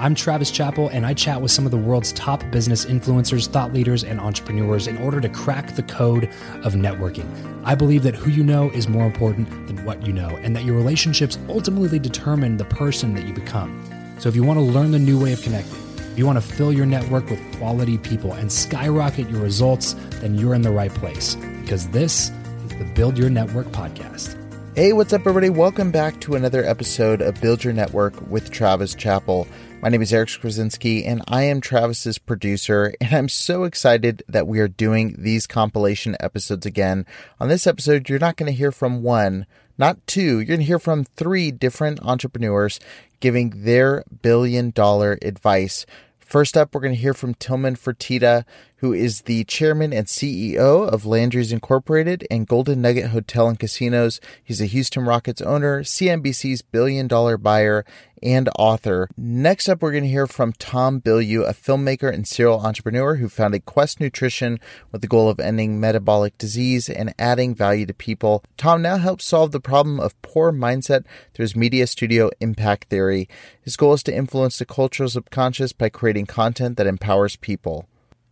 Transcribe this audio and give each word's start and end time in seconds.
I'm 0.00 0.14
Travis 0.14 0.50
Chappell, 0.50 0.88
and 0.88 1.04
I 1.04 1.12
chat 1.12 1.42
with 1.42 1.50
some 1.50 1.66
of 1.66 1.70
the 1.70 1.76
world's 1.76 2.14
top 2.14 2.42
business 2.50 2.86
influencers, 2.86 3.46
thought 3.46 3.74
leaders, 3.74 4.02
and 4.02 4.18
entrepreneurs 4.18 4.86
in 4.86 4.96
order 4.96 5.20
to 5.20 5.28
crack 5.28 5.76
the 5.76 5.82
code 5.82 6.24
of 6.64 6.72
networking. 6.72 7.26
I 7.66 7.74
believe 7.74 8.02
that 8.04 8.14
who 8.14 8.30
you 8.30 8.42
know 8.42 8.70
is 8.70 8.88
more 8.88 9.04
important 9.04 9.50
than 9.66 9.84
what 9.84 10.06
you 10.06 10.14
know, 10.14 10.30
and 10.38 10.56
that 10.56 10.64
your 10.64 10.74
relationships 10.74 11.36
ultimately 11.50 11.98
determine 11.98 12.56
the 12.56 12.64
person 12.64 13.12
that 13.12 13.26
you 13.26 13.34
become. 13.34 13.78
So 14.18 14.30
if 14.30 14.34
you 14.34 14.42
want 14.42 14.56
to 14.56 14.62
learn 14.62 14.92
the 14.92 14.98
new 14.98 15.22
way 15.22 15.34
of 15.34 15.42
connecting, 15.42 15.76
if 15.98 16.18
you 16.18 16.24
want 16.24 16.42
to 16.42 16.48
fill 16.48 16.72
your 16.72 16.86
network 16.86 17.28
with 17.28 17.58
quality 17.58 17.98
people 17.98 18.32
and 18.32 18.50
skyrocket 18.50 19.28
your 19.28 19.42
results, 19.42 19.94
then 20.22 20.34
you're 20.34 20.54
in 20.54 20.62
the 20.62 20.72
right 20.72 20.94
place 20.94 21.34
because 21.60 21.90
this 21.90 22.30
is 22.64 22.78
the 22.78 22.90
Build 22.94 23.18
Your 23.18 23.28
Network 23.28 23.66
podcast. 23.66 24.38
Hey, 24.76 24.94
what's 24.94 25.12
up, 25.12 25.22
everybody? 25.22 25.50
Welcome 25.50 25.90
back 25.90 26.20
to 26.20 26.36
another 26.36 26.64
episode 26.64 27.20
of 27.20 27.38
Build 27.42 27.64
Your 27.64 27.74
Network 27.74 28.14
with 28.30 28.50
Travis 28.50 28.94
Chappell. 28.94 29.46
My 29.82 29.88
name 29.88 30.02
is 30.02 30.12
Eric 30.12 30.28
Skwarczynski, 30.28 31.06
and 31.06 31.22
I 31.26 31.44
am 31.44 31.62
Travis's 31.62 32.18
producer. 32.18 32.92
And 33.00 33.14
I'm 33.14 33.28
so 33.30 33.64
excited 33.64 34.22
that 34.28 34.46
we 34.46 34.60
are 34.60 34.68
doing 34.68 35.16
these 35.16 35.46
compilation 35.46 36.18
episodes 36.20 36.66
again. 36.66 37.06
On 37.40 37.48
this 37.48 37.66
episode, 37.66 38.06
you're 38.06 38.18
not 38.18 38.36
going 38.36 38.52
to 38.52 38.56
hear 38.56 38.72
from 38.72 39.02
one, 39.02 39.46
not 39.78 40.06
two, 40.06 40.36
you're 40.36 40.44
going 40.44 40.60
to 40.60 40.66
hear 40.66 40.78
from 40.78 41.04
three 41.04 41.50
different 41.50 41.98
entrepreneurs 42.02 42.78
giving 43.20 43.64
their 43.64 44.04
billion 44.20 44.70
dollar 44.70 45.18
advice 45.22 45.86
First 46.30 46.56
up, 46.56 46.72
we're 46.72 46.80
going 46.80 46.94
to 46.94 47.00
hear 47.00 47.12
from 47.12 47.34
Tillman 47.34 47.74
Fertitta, 47.74 48.44
who 48.80 48.94
is 48.94 49.22
the 49.22 49.44
chairman 49.44 49.92
and 49.92 50.06
CEO 50.06 50.88
of 50.88 51.04
Landry's 51.04 51.52
Incorporated 51.52 52.26
and 52.30 52.46
Golden 52.46 52.80
Nugget 52.80 53.10
Hotel 53.10 53.46
and 53.46 53.58
Casinos. 53.58 54.20
He's 54.42 54.62
a 54.62 54.66
Houston 54.66 55.04
Rockets 55.04 55.42
owner, 55.42 55.82
CNBC's 55.82 56.62
billion 56.62 57.06
dollar 57.06 57.36
buyer, 57.36 57.84
and 58.22 58.48
author. 58.58 59.08
Next 59.18 59.68
up, 59.68 59.82
we're 59.82 59.92
going 59.92 60.04
to 60.04 60.10
hear 60.10 60.26
from 60.26 60.54
Tom 60.54 61.00
Bilyeu, 61.00 61.46
a 61.46 61.52
filmmaker 61.52 62.12
and 62.12 62.26
serial 62.26 62.60
entrepreneur 62.60 63.16
who 63.16 63.28
founded 63.28 63.66
Quest 63.66 64.00
Nutrition 64.00 64.58
with 64.92 65.02
the 65.02 65.06
goal 65.08 65.28
of 65.28 65.40
ending 65.40 65.78
metabolic 65.78 66.38
disease 66.38 66.88
and 66.88 67.14
adding 67.18 67.54
value 67.54 67.84
to 67.84 67.94
people. 67.94 68.42
Tom 68.56 68.80
now 68.80 68.96
helps 68.96 69.26
solve 69.26 69.52
the 69.52 69.60
problem 69.60 70.00
of 70.00 70.20
poor 70.22 70.52
mindset 70.52 71.04
through 71.34 71.44
his 71.44 71.56
media 71.56 71.86
studio 71.86 72.30
Impact 72.40 72.88
Theory. 72.88 73.28
His 73.62 73.76
goal 73.76 73.92
is 73.92 74.02
to 74.04 74.14
influence 74.14 74.58
the 74.58 74.64
cultural 74.64 75.10
subconscious 75.10 75.74
by 75.74 75.90
creating 75.90 76.26
content 76.26 76.78
that 76.78 76.86
empowers 76.86 77.36
people. 77.36 77.86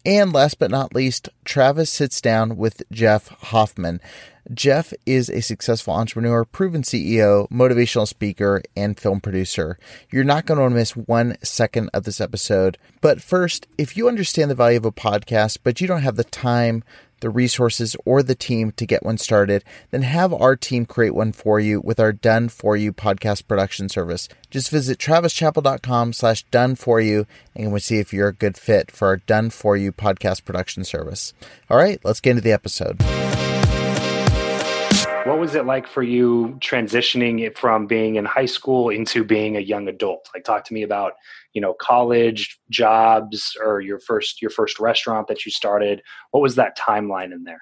And 0.09 0.33
last 0.33 0.59
but 0.59 0.71
not 0.71 0.95
least, 0.95 1.29
Travis 1.45 1.93
sits 1.93 2.23
down 2.23 2.57
with 2.57 2.83
Jeff 2.91 3.29
Hoffman. 3.29 4.01
Jeff 4.55 4.95
is 5.05 5.29
a 5.29 5.43
successful 5.43 5.93
entrepreneur, 5.93 6.47
proven 6.47 6.81
CEO, 6.81 7.47
motivational 7.51 8.09
speaker, 8.09 8.63
and 8.75 8.99
film 8.99 9.21
producer. 9.21 9.79
You're 10.11 10.25
not 10.25 10.47
going 10.47 10.59
to 10.59 10.75
miss 10.75 10.97
one 10.97 11.37
second 11.43 11.91
of 11.93 12.05
this 12.05 12.23
episode. 12.23 12.79
But 13.03 13.21
first, 13.21 13.67
if 13.77 13.99
you 13.99 14.09
understand 14.09 14.51
the 14.51 14.55
value 14.55 14.79
of 14.79 14.87
a 14.87 14.93
podcast, 14.93 15.59
but 15.63 15.79
you 15.79 15.87
don't 15.87 16.01
have 16.01 16.17
the 16.17 16.25
time, 16.25 16.85
the 17.21 17.31
resources, 17.31 17.97
or 18.05 18.23
the 18.23 18.35
team 18.35 18.73
to 18.73 18.87
get 18.87 19.03
one 19.03 19.19
started, 19.19 19.65
then 19.91 20.03
have 20.03 20.33
our 20.33 20.57
team 20.57 20.87
create 20.87 21.15
one 21.15 21.33
for 21.33 21.61
you 21.61 21.81
with 21.81 22.01
our 22.01 22.13
Done 22.13 22.49
For 22.49 22.77
You 22.77 22.93
podcast 22.93 23.47
production 23.47 23.89
service. 23.89 24.29
Just 24.51 24.71
visit 24.71 24.99
travischappell.com 24.99 26.13
slash 26.13 26.43
done 26.45 26.75
for 26.75 27.01
you 27.01 27.27
and 27.55 27.71
we'll 27.71 27.81
see 27.81 27.99
if 27.99 28.13
you're 28.13 28.29
a 28.29 28.33
good 28.33 28.57
fit 28.57 28.91
for 28.91 29.09
our 29.09 29.17
Done 29.17 29.51
For 29.51 29.77
You 29.77 29.93
podcast 29.93 30.45
production 30.45 30.85
service. 30.85 31.35
All 31.69 31.77
right, 31.77 32.01
let's 32.05 32.21
get 32.21 32.31
into 32.31 32.43
the 32.43 32.53
episode. 32.53 32.99
What 35.29 35.39
was 35.39 35.55
it 35.55 35.67
like 35.67 35.87
for 35.87 36.03
you 36.03 36.57
transitioning 36.61 37.43
it 37.43 37.59
from 37.59 37.87
being 37.87 38.17
in 38.17 38.25
high 38.25 38.47
school 38.47 38.89
into 38.89 39.23
being 39.23 39.59
a 39.59 39.61
young 39.61 39.87
adult? 39.87 40.27
Like 40.35 40.43
talk 40.43 40.65
to 40.65 40.73
me 40.73 40.83
about, 40.83 41.13
you 41.53 41.61
know, 41.61 41.75
college, 41.75 42.59
jobs, 42.71 43.55
or 43.63 43.83
your 43.83 44.01
first 44.01 44.41
your 44.41 44.51
first 44.51 44.81
restaurant 44.81 45.29
that 45.29 45.45
you 45.45 45.53
started. 45.53 46.01
What 46.31 46.41
was 46.41 46.55
that 46.55 46.79
timeline 46.79 47.35
in 47.35 47.45
there? 47.45 47.61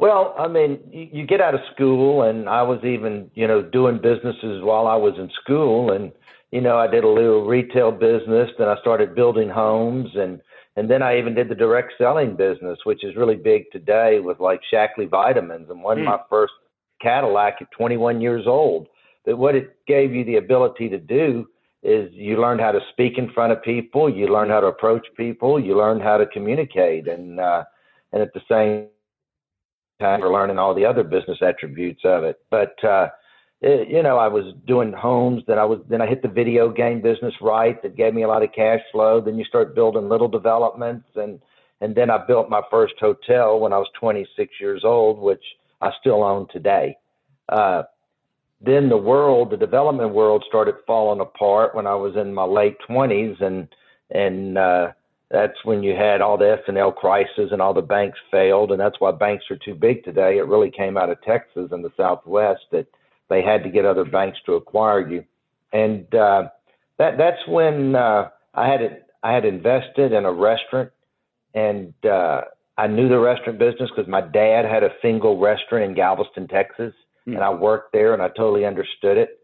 Well, 0.00 0.34
I 0.36 0.48
mean, 0.48 0.80
you 0.90 1.24
get 1.24 1.40
out 1.40 1.54
of 1.54 1.60
school, 1.72 2.22
and 2.22 2.48
I 2.48 2.62
was 2.62 2.80
even, 2.84 3.30
you 3.34 3.46
know, 3.46 3.62
doing 3.62 3.98
businesses 3.98 4.62
while 4.62 4.88
I 4.88 4.96
was 4.96 5.14
in 5.18 5.30
school, 5.40 5.92
and 5.92 6.10
you 6.50 6.60
know, 6.60 6.78
I 6.78 6.88
did 6.88 7.04
a 7.04 7.08
little 7.08 7.46
retail 7.46 7.92
business. 7.92 8.50
Then 8.58 8.68
I 8.68 8.76
started 8.80 9.14
building 9.14 9.48
homes, 9.48 10.10
and 10.16 10.40
and 10.76 10.90
then 10.90 11.02
I 11.02 11.18
even 11.18 11.34
did 11.34 11.48
the 11.48 11.54
direct 11.54 11.94
selling 11.96 12.36
business, 12.36 12.78
which 12.84 13.02
is 13.02 13.16
really 13.16 13.36
big 13.36 13.70
today 13.72 14.20
with 14.20 14.40
like 14.40 14.60
Shaklee 14.72 15.08
vitamins 15.08 15.70
and 15.70 15.82
won 15.82 15.98
mm. 15.98 16.04
my 16.04 16.18
first 16.28 16.52
Cadillac 17.00 17.56
at 17.60 17.70
21 17.72 18.20
years 18.20 18.46
old. 18.46 18.88
But 19.24 19.38
what 19.38 19.54
it 19.54 19.74
gave 19.86 20.14
you 20.14 20.24
the 20.24 20.36
ability 20.36 20.88
to 20.90 20.98
do 20.98 21.48
is 21.82 22.10
you 22.12 22.40
learned 22.40 22.60
how 22.60 22.72
to 22.72 22.80
speak 22.92 23.16
in 23.16 23.30
front 23.32 23.52
of 23.52 23.62
people, 23.62 24.08
you 24.08 24.28
learn 24.28 24.50
how 24.50 24.60
to 24.60 24.66
approach 24.66 25.06
people, 25.16 25.58
you 25.58 25.76
learn 25.76 26.00
how 26.00 26.16
to 26.16 26.26
communicate, 26.26 27.08
and 27.08 27.40
uh, 27.40 27.64
and 28.12 28.22
at 28.22 28.32
the 28.34 28.40
same 28.48 28.88
time, 30.00 30.20
you're 30.20 30.32
learning 30.32 30.58
all 30.58 30.74
the 30.74 30.84
other 30.84 31.04
business 31.04 31.38
attributes 31.42 32.02
of 32.04 32.24
it. 32.24 32.38
But 32.50 32.82
uh, 32.84 33.08
it, 33.60 33.88
you 33.88 34.02
know, 34.02 34.18
I 34.18 34.28
was 34.28 34.54
doing 34.66 34.92
homes. 34.92 35.42
Then 35.46 35.58
I 35.58 35.64
was 35.64 35.80
then 35.88 36.02
I 36.02 36.06
hit 36.06 36.22
the 36.22 36.28
video 36.28 36.70
game 36.70 37.00
business 37.00 37.34
right. 37.40 37.80
That 37.82 37.96
gave 37.96 38.14
me 38.14 38.22
a 38.22 38.28
lot 38.28 38.42
of 38.42 38.52
cash 38.52 38.80
flow. 38.92 39.20
Then 39.20 39.38
you 39.38 39.44
start 39.44 39.74
building 39.74 40.08
little 40.08 40.28
developments, 40.28 41.08
and 41.16 41.40
and 41.80 41.94
then 41.94 42.10
I 42.10 42.18
built 42.18 42.50
my 42.50 42.62
first 42.70 42.94
hotel 43.00 43.60
when 43.60 43.72
I 43.72 43.78
was 43.78 43.88
26 43.98 44.54
years 44.60 44.82
old, 44.84 45.18
which 45.18 45.42
I 45.80 45.90
still 46.00 46.22
own 46.22 46.48
today. 46.52 46.96
Uh, 47.48 47.82
then 48.60 48.88
the 48.88 48.96
world, 48.96 49.50
the 49.50 49.56
development 49.56 50.14
world, 50.14 50.42
started 50.48 50.76
falling 50.86 51.20
apart 51.20 51.74
when 51.74 51.86
I 51.86 51.94
was 51.94 52.16
in 52.16 52.32
my 52.32 52.44
late 52.44 52.76
20s, 52.88 53.40
and 53.42 53.68
and 54.10 54.58
uh, 54.58 54.92
that's 55.30 55.64
when 55.64 55.82
you 55.82 55.94
had 55.94 56.20
all 56.20 56.36
the 56.36 56.52
S 56.52 56.64
and 56.68 56.78
L 56.78 56.92
crisis 56.92 57.50
and 57.52 57.60
all 57.60 57.74
the 57.74 57.82
banks 57.82 58.18
failed, 58.30 58.70
and 58.70 58.80
that's 58.80 59.00
why 59.00 59.12
banks 59.12 59.44
are 59.50 59.56
too 59.56 59.74
big 59.74 60.04
today. 60.04 60.38
It 60.38 60.46
really 60.46 60.70
came 60.70 60.96
out 60.96 61.10
of 61.10 61.20
Texas 61.22 61.70
and 61.72 61.84
the 61.84 61.92
Southwest 61.96 62.62
that 62.70 62.86
they 63.28 63.42
had 63.42 63.62
to 63.64 63.70
get 63.70 63.84
other 63.84 64.04
banks 64.04 64.38
to 64.46 64.54
acquire 64.54 65.08
you, 65.08 65.24
and 65.72 66.12
uh, 66.14 66.48
that 66.98 67.18
that's 67.18 67.46
when 67.48 67.94
uh, 67.94 68.28
I 68.54 68.68
had 68.68 68.80
it, 68.82 69.06
I 69.22 69.32
had 69.32 69.44
invested 69.44 70.12
in 70.12 70.24
a 70.24 70.32
restaurant, 70.32 70.90
and 71.54 71.92
uh, 72.04 72.42
I 72.78 72.86
knew 72.86 73.08
the 73.08 73.18
restaurant 73.18 73.58
business 73.58 73.90
because 73.94 74.08
my 74.08 74.20
dad 74.20 74.64
had 74.64 74.82
a 74.82 74.90
single 75.02 75.38
restaurant 75.38 75.84
in 75.84 75.94
Galveston, 75.94 76.48
Texas, 76.48 76.94
mm. 77.26 77.34
and 77.34 77.42
I 77.42 77.50
worked 77.50 77.92
there, 77.92 78.12
and 78.12 78.22
I 78.22 78.28
totally 78.28 78.64
understood 78.64 79.16
it. 79.16 79.40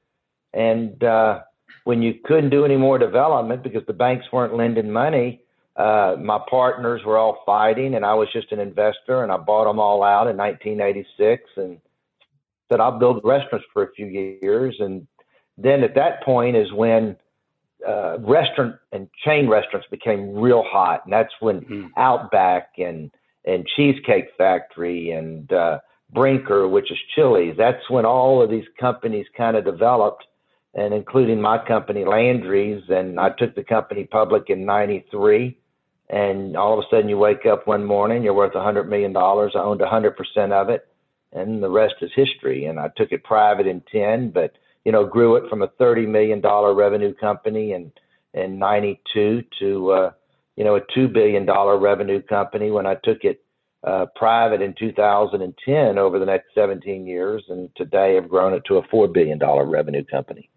And 0.53 1.03
uh, 1.03 1.41
when 1.85 2.03
you 2.03 2.15
couldn't 2.25 2.51
do 2.51 2.65
any 2.65 2.77
more 2.77 2.99
development 2.99 3.63
because 3.63 3.83
the 3.87 3.93
banks 3.93 4.27
weren't 4.33 4.55
lending 4.55 4.91
money, 4.91 5.41
uh, 5.77 6.17
my 6.21 6.39
partners 6.51 7.03
were 7.05 7.17
all 7.17 7.43
fighting, 7.47 7.95
and 7.95 8.05
I 8.05 8.15
was 8.15 8.29
just 8.33 8.53
an 8.53 8.61
investor, 8.61 9.23
and 9.23 9.33
I 9.33 9.39
bought 9.39 9.65
them 9.65 9.79
all 9.79 10.03
out 10.03 10.29
in 10.29 10.37
1986, 10.37 11.43
and 11.57 11.81
said 12.73 12.81
I'll 12.81 12.99
build 12.99 13.21
restaurants 13.25 13.67
for 13.73 13.83
a 13.83 13.93
few 13.93 14.07
years, 14.07 14.77
and 14.81 15.07
then 15.59 15.83
at 15.85 15.95
that 15.95 16.23
point 16.23 16.57
is 16.57 16.73
when 16.73 17.17
uh, 17.87 18.19
restaurant 18.21 18.77
and 18.93 19.09
chain 19.25 19.49
restaurants 19.49 19.87
became 19.91 20.35
real 20.35 20.65
hot, 20.67 21.03
and 21.05 21.13
that's 21.13 21.33
when 21.41 21.61
mm-hmm. 21.61 21.87
Outback 21.97 22.71
and 22.79 23.11
and 23.45 23.67
Cheesecake 23.77 24.29
Factory 24.39 25.11
and 25.11 25.53
uh, 25.53 25.81
Brinker, 26.13 26.69
which 26.69 26.93
is 26.93 26.99
Chili's, 27.15 27.57
that's 27.57 27.91
when 27.91 28.07
all 28.07 28.41
of 28.41 28.51
these 28.51 28.67
companies 28.79 29.27
kind 29.37 29.57
of 29.57 29.65
developed, 29.65 30.25
and 30.75 30.95
including 30.95 31.41
my 31.41 31.59
company 31.59 32.05
Landry's, 32.05 32.85
and 32.89 33.19
I 33.19 33.31
took 33.31 33.55
the 33.55 33.65
company 33.65 34.05
public 34.05 34.49
in 34.49 34.65
'93 34.65 35.59
and 36.13 36.59
all 36.59 36.75
of 36.75 36.85
a 36.85 36.89
sudden 36.91 37.09
you 37.09 37.17
wake 37.17 37.47
up 37.47 37.67
one 37.67 37.85
morning, 37.85 38.23
you're 38.23 38.35
worth 38.35 38.55
a 38.55 38.63
hundred 38.63 38.89
million 38.89 39.15
dollars. 39.15 39.53
I 39.55 39.61
owned 39.61 39.81
hundred 39.81 40.17
percent 40.17 40.53
of 40.53 40.69
it, 40.69 40.87
and 41.33 41.63
the 41.63 41.71
rest 41.71 41.95
is 42.01 42.11
history. 42.15 42.67
And 42.67 42.79
I 42.79 42.89
took 42.97 43.13
it 43.13 43.25
private 43.25 43.67
in 43.67 43.83
ten, 43.91 44.31
but 44.31 44.53
you 44.85 44.93
know 44.93 45.05
grew 45.05 45.37
it 45.37 45.49
from 45.49 45.63
a 45.63 45.69
thirty 45.69 46.07
million 46.07 46.41
dollar 46.41 46.75
revenue 46.75 47.15
company 47.15 47.73
in 47.73 47.93
in 48.35 48.59
'92 48.59 49.45
to 49.61 49.91
uh, 49.93 50.11
you 50.57 50.65
know 50.65 50.77
a 50.77 50.81
two 50.95 51.09
billion 51.09 51.47
dollar 51.47 51.79
revenue 51.79 52.23
company 52.23 52.71
when 52.71 52.87
I 52.87 52.95
took 52.97 53.25
it 53.25 53.43
uh, 53.85 54.07
private 54.15 54.63
in 54.63 54.75
2010 54.79 55.99
over 55.99 56.21
the 56.21 56.25
next 56.25 56.55
17 56.55 57.05
years, 57.05 57.43
and 57.49 57.69
today 57.75 58.17
I've 58.17 58.29
grown 58.29 58.55
it 58.55 58.63
to 58.67 58.77
a 58.77 58.87
four 58.89 59.09
billion 59.09 59.39
dollar 59.39 59.65
revenue 59.65 60.05
company. 60.05 60.49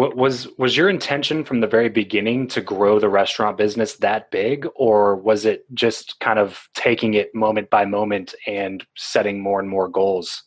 What 0.00 0.16
was 0.16 0.48
was 0.56 0.78
your 0.78 0.88
intention 0.88 1.44
from 1.44 1.60
the 1.60 1.66
very 1.66 1.90
beginning 1.90 2.48
to 2.48 2.62
grow 2.62 2.98
the 2.98 3.10
restaurant 3.10 3.58
business 3.58 3.96
that 3.96 4.30
big, 4.30 4.66
or 4.74 5.14
was 5.14 5.44
it 5.44 5.66
just 5.74 6.18
kind 6.20 6.38
of 6.38 6.70
taking 6.72 7.12
it 7.12 7.34
moment 7.34 7.68
by 7.68 7.84
moment 7.84 8.34
and 8.46 8.82
setting 8.96 9.42
more 9.42 9.60
and 9.60 9.68
more 9.68 9.88
goals? 9.88 10.42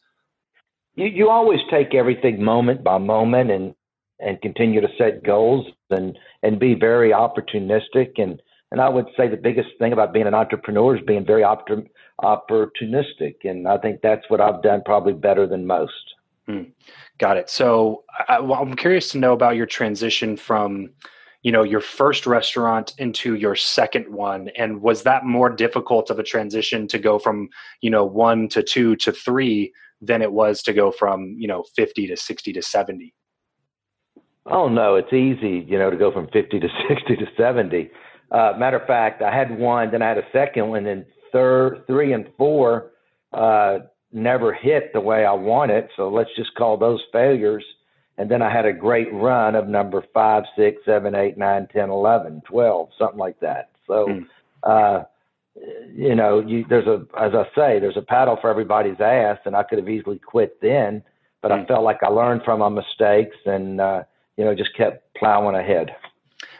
You 0.95 1.05
you 1.05 1.29
always 1.29 1.59
take 1.69 1.93
everything 1.93 2.43
moment 2.43 2.83
by 2.83 2.97
moment 2.97 3.51
and 3.51 3.75
and 4.19 4.41
continue 4.41 4.81
to 4.81 4.87
set 4.97 5.23
goals 5.23 5.67
and 5.91 6.17
and 6.41 6.57
be 6.59 6.73
very 6.73 7.11
opportunistic 7.11 8.13
and 8.17 8.41
and 8.71 8.81
I 8.81 8.89
would 8.89 9.05
say 9.15 9.27
the 9.27 9.37
biggest 9.37 9.69
thing 9.77 9.93
about 9.93 10.13
being 10.13 10.25
an 10.25 10.33
entrepreneur 10.33 10.95
is 10.95 11.03
being 11.05 11.27
very 11.27 11.43
opportunistic 11.43 13.35
and 13.43 13.67
I 13.67 13.77
think 13.77 14.01
that's 14.01 14.27
what 14.29 14.41
I've 14.41 14.63
done 14.63 14.81
probably 14.83 15.13
better 15.13 15.45
than 15.45 15.67
most. 15.67 16.12
Hmm. 16.47 16.63
Got 17.19 17.37
it. 17.37 17.49
So 17.49 18.03
I, 18.27 18.37
am 18.37 18.75
curious 18.75 19.11
to 19.11 19.17
know 19.17 19.33
about 19.33 19.55
your 19.55 19.65
transition 19.65 20.35
from, 20.35 20.89
you 21.41 21.51
know, 21.51 21.63
your 21.63 21.79
first 21.79 22.25
restaurant 22.25 22.93
into 22.97 23.35
your 23.35 23.55
second 23.55 24.13
one, 24.13 24.49
and 24.57 24.81
was 24.81 25.03
that 25.03 25.23
more 25.23 25.49
difficult 25.49 26.09
of 26.09 26.19
a 26.19 26.23
transition 26.23 26.87
to 26.89 26.99
go 26.99 27.19
from, 27.19 27.49
you 27.81 27.89
know, 27.89 28.03
one 28.03 28.49
to 28.49 28.61
two 28.61 28.95
to 28.97 29.11
three 29.11 29.71
than 30.01 30.21
it 30.21 30.31
was 30.31 30.61
to 30.63 30.73
go 30.73 30.91
from, 30.91 31.35
you 31.37 31.47
know, 31.47 31.63
50 31.75 32.07
to 32.07 32.17
60 32.17 32.53
to 32.53 32.61
70? 32.61 33.13
Oh 34.45 34.67
no, 34.67 34.95
it's 34.95 35.13
easy, 35.13 35.65
you 35.69 35.79
know, 35.79 35.89
to 35.89 35.95
go 35.95 36.11
from 36.11 36.27
50 36.27 36.59
to 36.59 36.67
60 36.89 37.15
to 37.15 37.25
70. 37.37 37.89
Uh, 38.31 38.53
matter 38.57 38.77
of 38.77 38.87
fact, 38.87 39.21
I 39.21 39.33
had 39.33 39.57
one, 39.57 39.91
then 39.91 40.01
I 40.01 40.09
had 40.09 40.17
a 40.17 40.27
second 40.33 40.67
one, 40.67 40.87
and 40.87 41.05
third, 41.31 41.83
three 41.87 42.11
and 42.13 42.29
four. 42.37 42.91
Uh, 43.31 43.79
never 44.13 44.53
hit 44.53 44.93
the 44.93 44.99
way 44.99 45.25
I 45.25 45.33
wanted. 45.33 45.89
So 45.95 46.09
let's 46.09 46.29
just 46.35 46.53
call 46.55 46.77
those 46.77 47.01
failures. 47.11 47.65
And 48.17 48.29
then 48.29 48.41
I 48.41 48.51
had 48.51 48.65
a 48.65 48.73
great 48.73 49.11
run 49.11 49.55
of 49.55 49.67
number 49.67 50.03
five, 50.13 50.43
six, 50.55 50.81
seven, 50.85 51.15
eight, 51.15 51.37
nine, 51.37 51.67
ten, 51.73 51.89
eleven, 51.89 52.41
twelve, 52.45 52.89
something 52.97 53.17
like 53.17 53.39
that. 53.39 53.71
So, 53.87 54.07
mm. 54.07 54.25
uh, 54.61 55.05
you 55.91 56.13
know, 56.15 56.39
you, 56.39 56.65
there's 56.69 56.87
a, 56.87 57.05
as 57.19 57.33
I 57.33 57.45
say, 57.55 57.79
there's 57.79 57.97
a 57.97 58.01
paddle 58.03 58.37
for 58.39 58.49
everybody's 58.49 58.99
ass, 58.99 59.39
and 59.45 59.55
I 59.55 59.63
could 59.63 59.79
have 59.79 59.89
easily 59.89 60.19
quit 60.19 60.61
then, 60.61 61.03
but 61.41 61.51
mm. 61.51 61.55
I 61.55 61.59
hmm. 61.61 61.67
felt 61.67 61.83
like 61.83 62.03
I 62.03 62.07
learned 62.07 62.43
from 62.43 62.59
my 62.59 62.69
mistakes 62.69 63.35
and, 63.45 63.81
uh, 63.81 64.03
you 64.37 64.45
know, 64.45 64.55
just 64.55 64.75
kept 64.75 65.13
plowing 65.15 65.55
ahead. 65.55 65.95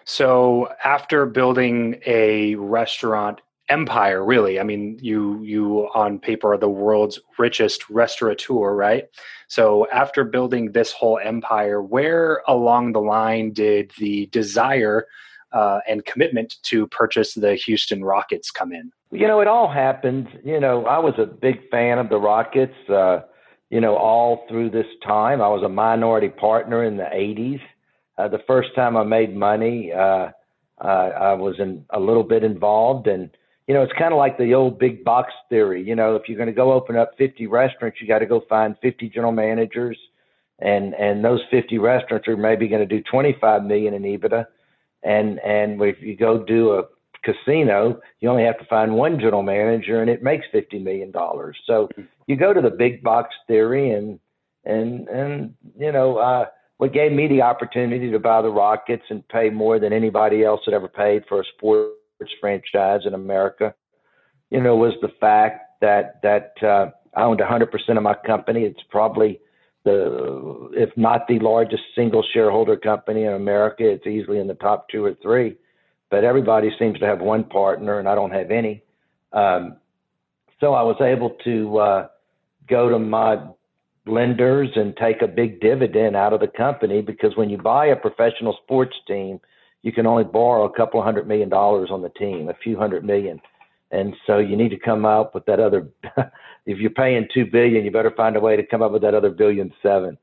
So 0.05 0.69
after 0.83 1.25
building 1.25 2.01
a 2.05 2.55
restaurant 2.55 3.41
empire 3.77 4.21
really. 4.33 4.55
I 4.61 4.63
mean 4.63 4.83
you 5.01 5.41
you 5.43 5.63
on 5.93 6.19
paper 6.29 6.47
are 6.53 6.61
the 6.67 6.75
world's 6.83 7.17
richest 7.37 7.79
restaurateur 7.89 8.67
right? 8.85 9.05
So 9.47 9.63
after 10.01 10.23
building 10.35 10.63
this 10.71 10.91
whole 10.99 11.19
empire 11.33 11.79
where 11.95 12.41
along 12.47 12.83
the 12.93 13.05
line 13.17 13.47
did 13.65 13.91
the 14.03 14.15
desire 14.39 14.97
uh, 15.59 15.79
and 15.87 16.05
commitment 16.11 16.49
to 16.69 16.87
purchase 16.87 17.29
the 17.33 17.53
houston 17.55 18.03
rockets 18.03 18.51
come 18.59 18.71
in? 18.79 18.91
You 19.11 19.27
know 19.27 19.39
it 19.41 19.49
all 19.55 19.69
happened 19.85 20.27
you 20.43 20.59
know 20.59 20.75
i 20.97 20.99
was 21.07 21.15
a 21.17 21.27
big 21.47 21.57
fan 21.69 21.95
of 22.03 22.07
the 22.09 22.21
rockets 22.33 22.77
uh, 22.89 23.17
you 23.69 23.81
know 23.85 23.95
all 23.95 24.45
through 24.47 24.69
this 24.69 24.91
time. 25.15 25.37
I 25.41 25.49
was 25.55 25.63
a 25.63 25.73
minority 25.85 26.31
partner 26.47 26.79
in 26.89 26.95
the 26.97 27.09
80s 27.27 27.61
uh, 28.17 28.27
the 28.27 28.41
first 28.47 28.69
time 28.75 28.95
i 28.97 29.03
made 29.03 29.35
money 29.35 29.91
uh, 29.91 30.29
i 30.81 31.33
was 31.33 31.55
in 31.59 31.85
a 31.91 31.99
little 31.99 32.23
bit 32.33 32.43
involved 32.43 33.07
and 33.07 33.29
you 33.67 33.73
know, 33.73 33.81
it's 33.81 33.93
kind 33.93 34.13
of 34.13 34.17
like 34.17 34.37
the 34.37 34.53
old 34.53 34.77
big 34.77 35.03
box 35.03 35.31
theory. 35.49 35.83
You 35.83 35.95
know, 35.95 36.15
if 36.15 36.23
you're 36.27 36.37
going 36.37 36.47
to 36.47 36.53
go 36.53 36.73
open 36.73 36.97
up 36.97 37.11
50 37.17 37.47
restaurants, 37.47 37.99
you 38.01 38.07
got 38.07 38.19
to 38.19 38.25
go 38.25 38.43
find 38.49 38.75
50 38.81 39.09
general 39.09 39.31
managers, 39.31 39.97
and 40.59 40.93
and 40.95 41.23
those 41.23 41.41
50 41.49 41.77
restaurants 41.77 42.27
are 42.27 42.37
maybe 42.37 42.67
going 42.67 42.87
to 42.87 42.97
do 42.97 43.01
25 43.09 43.63
million 43.63 43.93
in 43.93 44.03
EBITDA, 44.03 44.45
and 45.03 45.39
and 45.39 45.81
if 45.81 46.01
you 46.01 46.17
go 46.17 46.43
do 46.43 46.73
a 46.73 46.83
casino, 47.23 48.01
you 48.19 48.29
only 48.29 48.43
have 48.43 48.59
to 48.59 48.65
find 48.65 48.93
one 48.93 49.17
general 49.17 49.43
manager, 49.43 50.01
and 50.01 50.09
it 50.09 50.21
makes 50.21 50.45
50 50.51 50.79
million 50.79 51.11
dollars. 51.11 51.57
So 51.65 51.89
you 52.27 52.35
go 52.35 52.53
to 52.53 52.61
the 52.61 52.69
big 52.69 53.01
box 53.01 53.33
theory, 53.47 53.91
and 53.91 54.19
and 54.65 55.07
and 55.07 55.53
you 55.79 55.93
know, 55.93 56.17
uh, 56.17 56.45
what 56.79 56.91
gave 56.91 57.13
me 57.13 57.27
the 57.27 57.43
opportunity 57.43 58.11
to 58.11 58.19
buy 58.19 58.41
the 58.41 58.49
Rockets 58.49 59.05
and 59.09 59.25
pay 59.29 59.49
more 59.49 59.79
than 59.79 59.93
anybody 59.93 60.43
else 60.43 60.61
had 60.65 60.73
ever 60.73 60.89
paid 60.89 61.23
for 61.29 61.39
a 61.39 61.45
sport 61.55 61.91
franchise 62.39 63.01
in 63.05 63.13
America, 63.13 63.73
you 64.49 64.61
know, 64.61 64.75
was 64.75 64.93
the 65.01 65.11
fact 65.19 65.81
that 65.81 66.21
that 66.21 66.53
uh, 66.63 66.89
I 67.15 67.23
owned 67.23 67.39
100% 67.39 67.97
of 67.97 68.03
my 68.03 68.15
company. 68.25 68.63
It's 68.63 68.81
probably 68.89 69.39
the, 69.83 70.69
if 70.73 70.89
not 70.95 71.27
the 71.27 71.39
largest 71.39 71.83
single 71.95 72.23
shareholder 72.33 72.77
company 72.77 73.23
in 73.23 73.33
America. 73.33 73.89
It's 73.89 74.07
easily 74.07 74.39
in 74.39 74.47
the 74.47 74.55
top 74.55 74.89
two 74.89 75.03
or 75.03 75.15
three. 75.21 75.57
But 76.09 76.23
everybody 76.23 76.71
seems 76.77 76.99
to 76.99 77.05
have 77.05 77.19
one 77.19 77.43
partner, 77.43 77.99
and 77.99 78.07
I 78.07 78.15
don't 78.15 78.31
have 78.31 78.51
any. 78.51 78.83
Um, 79.31 79.77
so 80.59 80.73
I 80.73 80.83
was 80.83 80.97
able 81.01 81.31
to 81.43 81.77
uh, 81.77 82.07
go 82.69 82.89
to 82.89 82.99
my 82.99 83.37
lenders 84.05 84.69
and 84.75 84.95
take 84.97 85.21
a 85.21 85.27
big 85.27 85.59
dividend 85.59 86.15
out 86.15 86.33
of 86.33 86.39
the 86.39 86.47
company 86.47 87.01
because 87.01 87.35
when 87.35 87.49
you 87.49 87.57
buy 87.57 87.87
a 87.87 87.95
professional 87.95 88.57
sports 88.63 88.95
team, 89.07 89.39
you 89.83 89.91
can 89.91 90.07
only 90.07 90.23
borrow 90.23 90.63
a 90.63 90.73
couple 90.75 90.99
of 90.99 91.05
hundred 91.05 91.27
million 91.27 91.49
dollars 91.49 91.89
on 91.91 92.01
the 92.01 92.09
team, 92.09 92.49
a 92.49 92.53
few 92.55 92.77
hundred 92.77 93.03
million. 93.03 93.39
And 93.91 94.15
so 94.25 94.39
you 94.39 94.57
need 94.57 94.69
to 94.69 94.79
come 94.79 95.05
up 95.05 95.35
with 95.35 95.45
that 95.45 95.59
other. 95.59 95.87
if 96.65 96.79
you're 96.79 96.89
paying 96.89 97.27
two 97.31 97.45
billion, 97.45 97.85
you 97.85 97.91
better 97.91 98.11
find 98.11 98.35
a 98.35 98.39
way 98.39 98.55
to 98.55 98.65
come 98.65 98.81
up 98.81 98.91
with 98.91 99.03
that 99.03 99.13
other 99.13 99.29
billion 99.29 99.71
seven. 99.83 100.17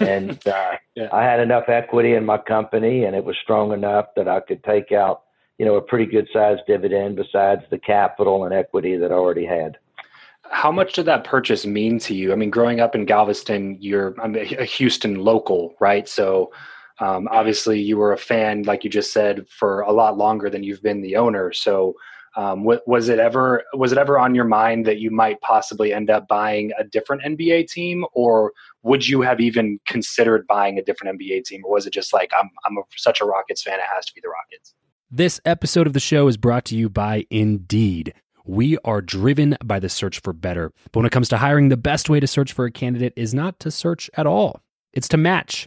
and 0.00 0.32
uh, 0.46 0.72
yeah. 0.94 1.08
I 1.12 1.22
had 1.22 1.40
enough 1.40 1.68
equity 1.68 2.14
in 2.14 2.26
my 2.26 2.36
company, 2.36 3.04
and 3.04 3.16
it 3.16 3.24
was 3.24 3.36
strong 3.42 3.72
enough 3.72 4.06
that 4.16 4.28
I 4.28 4.40
could 4.40 4.62
take 4.64 4.92
out, 4.92 5.22
you 5.58 5.64
know, 5.64 5.76
a 5.76 5.80
pretty 5.80 6.06
good 6.06 6.28
sized 6.32 6.62
dividend 6.66 7.16
besides 7.16 7.62
the 7.70 7.78
capital 7.78 8.44
and 8.44 8.52
equity 8.52 8.96
that 8.96 9.12
I 9.12 9.14
already 9.14 9.46
had. 9.46 9.78
How 10.50 10.70
much 10.70 10.92
did 10.92 11.06
that 11.06 11.24
purchase 11.24 11.64
mean 11.64 11.98
to 12.00 12.14
you? 12.14 12.32
I 12.32 12.36
mean, 12.36 12.50
growing 12.50 12.80
up 12.80 12.94
in 12.94 13.04
Galveston, 13.04 13.78
you're 13.80 14.14
I'm 14.20 14.36
a 14.36 14.64
Houston 14.64 15.16
local, 15.16 15.74
right? 15.80 16.08
So 16.08 16.52
um, 16.98 17.28
obviously, 17.30 17.80
you 17.80 17.98
were 17.98 18.12
a 18.12 18.18
fan, 18.18 18.62
like 18.62 18.84
you 18.84 18.90
just 18.90 19.12
said, 19.12 19.46
for 19.48 19.80
a 19.82 19.92
lot 19.92 20.16
longer 20.16 20.48
than 20.48 20.62
you've 20.62 20.82
been 20.82 21.02
the 21.02 21.16
owner. 21.16 21.52
So, 21.52 21.94
um, 22.36 22.64
was 22.64 23.08
it 23.08 23.18
ever 23.18 23.64
was 23.72 23.92
it 23.92 23.98
ever 23.98 24.18
on 24.18 24.34
your 24.34 24.44
mind 24.44 24.84
that 24.86 24.98
you 24.98 25.10
might 25.10 25.40
possibly 25.40 25.94
end 25.94 26.10
up 26.10 26.28
buying 26.28 26.70
a 26.78 26.84
different 26.84 27.22
NBA 27.22 27.68
team, 27.68 28.04
or 28.12 28.52
would 28.82 29.08
you 29.08 29.22
have 29.22 29.40
even 29.40 29.78
considered 29.86 30.46
buying 30.46 30.78
a 30.78 30.82
different 30.82 31.18
NBA 31.18 31.44
team, 31.44 31.62
or 31.64 31.72
was 31.72 31.86
it 31.86 31.92
just 31.92 32.12
like 32.12 32.30
I'm 32.38 32.50
I'm 32.64 32.76
a, 32.76 32.82
such 32.96 33.20
a 33.20 33.24
Rockets 33.24 33.62
fan, 33.62 33.78
it 33.78 33.86
has 33.94 34.04
to 34.06 34.14
be 34.14 34.20
the 34.22 34.28
Rockets? 34.28 34.74
This 35.10 35.40
episode 35.44 35.86
of 35.86 35.92
the 35.92 36.00
show 36.00 36.28
is 36.28 36.36
brought 36.36 36.64
to 36.66 36.76
you 36.76 36.88
by 36.88 37.26
Indeed. 37.30 38.12
We 38.44 38.76
are 38.84 39.00
driven 39.00 39.56
by 39.64 39.80
the 39.80 39.88
search 39.88 40.20
for 40.20 40.32
better. 40.32 40.72
But 40.92 41.00
when 41.00 41.06
it 41.06 41.12
comes 41.12 41.28
to 41.30 41.38
hiring, 41.38 41.68
the 41.68 41.76
best 41.76 42.08
way 42.08 42.20
to 42.20 42.26
search 42.26 42.52
for 42.52 42.64
a 42.64 42.70
candidate 42.70 43.12
is 43.16 43.34
not 43.34 43.58
to 43.60 43.70
search 43.70 44.10
at 44.14 44.26
all, 44.26 44.60
it's 44.92 45.08
to 45.08 45.16
match 45.16 45.66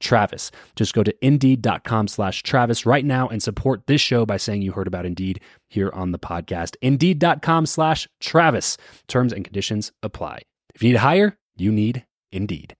Travis. 0.00 0.50
Just 0.76 0.94
go 0.94 1.02
to 1.02 1.14
indeed.com 1.24 2.08
slash 2.08 2.42
Travis 2.42 2.86
right 2.86 3.04
now 3.04 3.28
and 3.28 3.42
support 3.42 3.86
this 3.86 4.00
show 4.00 4.24
by 4.26 4.36
saying 4.36 4.62
you 4.62 4.72
heard 4.72 4.86
about 4.86 5.06
Indeed 5.06 5.40
here 5.68 5.90
on 5.92 6.12
the 6.12 6.18
podcast. 6.18 6.76
Indeed.com 6.82 7.66
slash 7.66 8.08
Travis. 8.20 8.76
Terms 9.06 9.32
and 9.32 9.44
conditions 9.44 9.92
apply. 10.02 10.42
If 10.74 10.82
you 10.82 10.90
need 10.90 10.94
to 10.94 11.00
hire, 11.00 11.36
you 11.56 11.72
need 11.72 12.04
Indeed. 12.32 12.74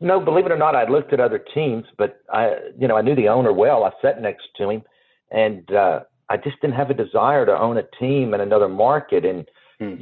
No, 0.00 0.20
believe 0.20 0.46
it 0.46 0.52
or 0.52 0.58
not, 0.58 0.74
I 0.74 0.88
looked 0.88 1.12
at 1.12 1.20
other 1.20 1.38
teams, 1.54 1.86
but 1.96 2.20
I, 2.32 2.56
you 2.78 2.88
know, 2.88 2.96
I 2.96 3.02
knew 3.02 3.14
the 3.14 3.28
owner 3.28 3.52
well. 3.52 3.84
I 3.84 3.90
sat 4.02 4.20
next 4.20 4.48
to 4.58 4.68
him, 4.68 4.82
and 5.30 5.70
uh, 5.72 6.00
I 6.28 6.36
just 6.36 6.60
didn't 6.60 6.76
have 6.76 6.90
a 6.90 6.94
desire 6.94 7.46
to 7.46 7.58
own 7.58 7.78
a 7.78 7.84
team 7.98 8.34
in 8.34 8.40
another 8.40 8.68
market. 8.68 9.24
And 9.24 9.48
Hmm. 9.80 9.94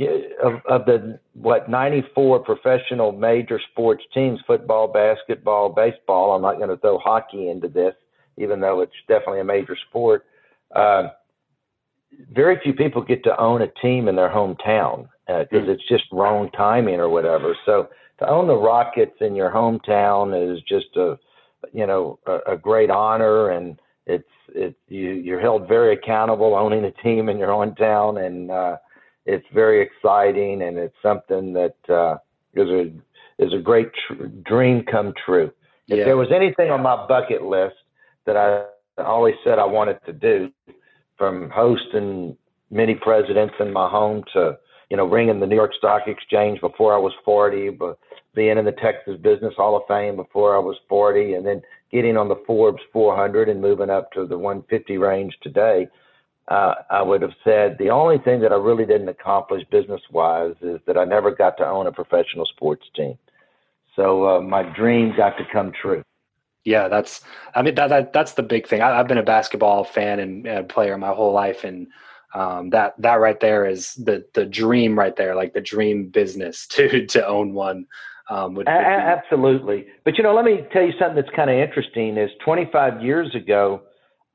of, 0.43 0.61
of 0.69 0.85
the 0.85 1.19
what 1.33 1.71
94 1.71 2.41
professional 2.41 3.11
major 3.11 3.59
sports 3.71 4.05
teams 4.13 4.39
football 4.47 4.87
basketball 4.87 5.71
baseball 5.71 6.35
i'm 6.35 6.43
not 6.43 6.59
going 6.59 6.69
to 6.69 6.77
throw 6.77 6.99
hockey 6.99 7.49
into 7.49 7.69
this 7.69 7.95
even 8.37 8.61
though 8.61 8.83
it's 8.83 8.93
definitely 9.09 9.41
a 9.41 9.45
major 9.45 9.75
sport 9.89 10.27
uh, 10.77 11.05
very 12.35 12.61
few 12.63 12.75
people 12.75 13.01
get 13.01 13.25
to 13.25 13.41
own 13.41 13.63
a 13.63 13.69
team 13.81 14.09
in 14.09 14.17
their 14.17 14.29
hometown 14.29 15.09
because 15.27 15.47
uh, 15.55 15.65
hmm. 15.65 15.71
it's 15.71 15.89
just 15.89 16.05
wrong 16.13 16.51
timing 16.51 17.01
or 17.01 17.09
whatever 17.09 17.57
so 17.65 17.89
to 18.19 18.29
own 18.29 18.47
the 18.47 18.55
rockets 18.55 19.17
in 19.23 19.35
your 19.35 19.51
hometown 19.51 20.55
is 20.55 20.63
just 20.69 20.95
a 20.97 21.19
you 21.73 21.87
know 21.87 22.19
a, 22.27 22.53
a 22.53 22.57
great 22.59 22.91
honor 22.91 23.49
and 23.49 23.81
it's 24.07 24.29
it 24.55 24.75
you 24.89 25.13
you're 25.13 25.41
held 25.41 25.67
very 25.67 25.95
accountable 25.95 26.55
owning 26.55 26.85
a 26.85 26.91
team 27.03 27.31
in 27.31 27.39
your 27.39 27.49
hometown 27.49 28.27
and 28.27 28.51
uh 28.51 28.77
it's 29.27 29.47
very 29.53 29.83
exciting 29.83 30.63
and 30.63 30.79
it's 30.79 30.97
something 31.03 31.53
that 31.53 31.77
uh, 31.89 32.17
is 32.55 32.69
a 32.69 32.93
is 33.39 33.53
a 33.53 33.59
great 33.59 33.91
tr- 34.07 34.25
dream 34.45 34.85
come 34.91 35.13
true. 35.25 35.53
If 35.89 35.99
yeah. 35.99 36.05
there 36.05 36.17
was 36.17 36.29
anything 36.35 36.71
on 36.71 36.83
my 36.83 37.07
bucket 37.07 37.43
list 37.43 37.77
that 38.27 38.37
I 38.37 38.65
always 39.03 39.35
said 39.45 39.59
I 39.59 39.65
wanted 39.65 39.99
to 40.07 40.13
do, 40.13 40.51
from 41.19 41.51
hosting 41.51 42.37
many 42.71 42.95
presidents 42.95 43.55
in 43.61 43.73
my 43.73 43.89
home 43.89 44.25
to 44.33 44.59
you 44.91 44.97
know 44.97 45.07
ringing 45.07 45.41
the 45.41 45.47
New 45.47 45.57
York 45.57 45.73
Stock 45.77 46.03
Exchange 46.07 46.61
before 46.61 46.95
I 46.95 46.99
was 46.99 47.13
40, 47.25 47.71
but 47.71 47.99
being 48.35 48.59
in 48.59 48.65
the 48.65 48.73
Texas 48.73 49.19
Business 49.21 49.55
Hall 49.57 49.77
of 49.77 49.83
Fame 49.87 50.17
before 50.17 50.57
I 50.57 50.59
was 50.59 50.77
40, 50.89 51.35
and 51.35 51.47
then 51.47 51.63
getting 51.93 52.17
on 52.17 52.29
the 52.29 52.43
Forbes 52.47 52.83
400 52.93 53.49
and 53.49 53.61
moving 53.61 53.91
up 53.91 54.11
to 54.13 54.27
the 54.27 54.39
150 54.39 54.97
range 54.99 55.37
today 55.43 55.87
uh, 56.49 56.75
I 56.91 57.03
would 57.03 57.23
have 57.23 57.35
said 57.45 57.77
the 57.79 57.91
only 57.91 58.19
thing 58.19 58.41
that 58.41 58.53
I 58.53 58.57
really 58.57 58.85
didn't 58.85 59.09
accomplish 59.09 59.63
business 59.71 60.01
wise 60.11 60.55
is 60.61 60.81
that 60.87 60.99
I 60.99 61.05
never 61.05 61.31
got 61.31 61.57
to 61.59 61.67
own 61.67 61.87
a 61.87 61.93
professional 61.93 62.47
sports 62.47 62.85
team. 62.95 63.17
So 63.95 64.27
uh, 64.27 64.41
my 64.41 64.63
dream 64.63 65.15
got 65.17 65.37
to 65.39 65.45
come 65.53 65.73
true. 65.73 66.03
Yeah, 66.65 66.89
that's. 66.89 67.23
I 67.55 67.63
mean 67.63 67.75
that, 67.75 67.89
that 67.89 68.13
that's 68.13 68.35
the 68.35 68.43
big 68.43 68.69
thing. 68.69 68.83
I, 68.83 68.97
have 68.97 69.09
been 69.09 69.19
a 69.19 69.23
basketball 69.23 69.85
fan 69.85 70.21
and 70.21 70.47
uh, 70.47 70.63
player 70.65 70.97
my 70.97 71.13
whole 71.13 71.33
life, 71.33 71.65
and 71.65 71.89
um, 72.35 72.71
that 72.71 72.95
that 72.99 73.17
right 73.17 73.41
there 73.41 73.67
is 73.67 73.95
the 73.95 74.25
the 74.35 74.45
dream 74.45 74.97
right 74.97 75.17
there, 75.17 75.35
like 75.35 75.55
the 75.55 75.61
dream 75.61 76.09
business 76.09 76.67
to 76.71 77.07
to 77.07 77.27
own 77.27 77.55
one. 77.55 77.87
Um, 78.31 78.55
would, 78.55 78.67
would 78.67 78.69
Absolutely, 78.69 79.87
but 80.05 80.17
you 80.17 80.23
know, 80.23 80.35
let 80.35 80.45
me 80.45 80.65
tell 80.73 80.83
you 80.83 80.93
something 80.99 81.17
that's 81.17 81.35
kind 81.35 81.51
of 81.51 81.57
interesting. 81.57 82.17
Is 82.17 82.31
25 82.45 83.03
years 83.03 83.35
ago, 83.35 83.83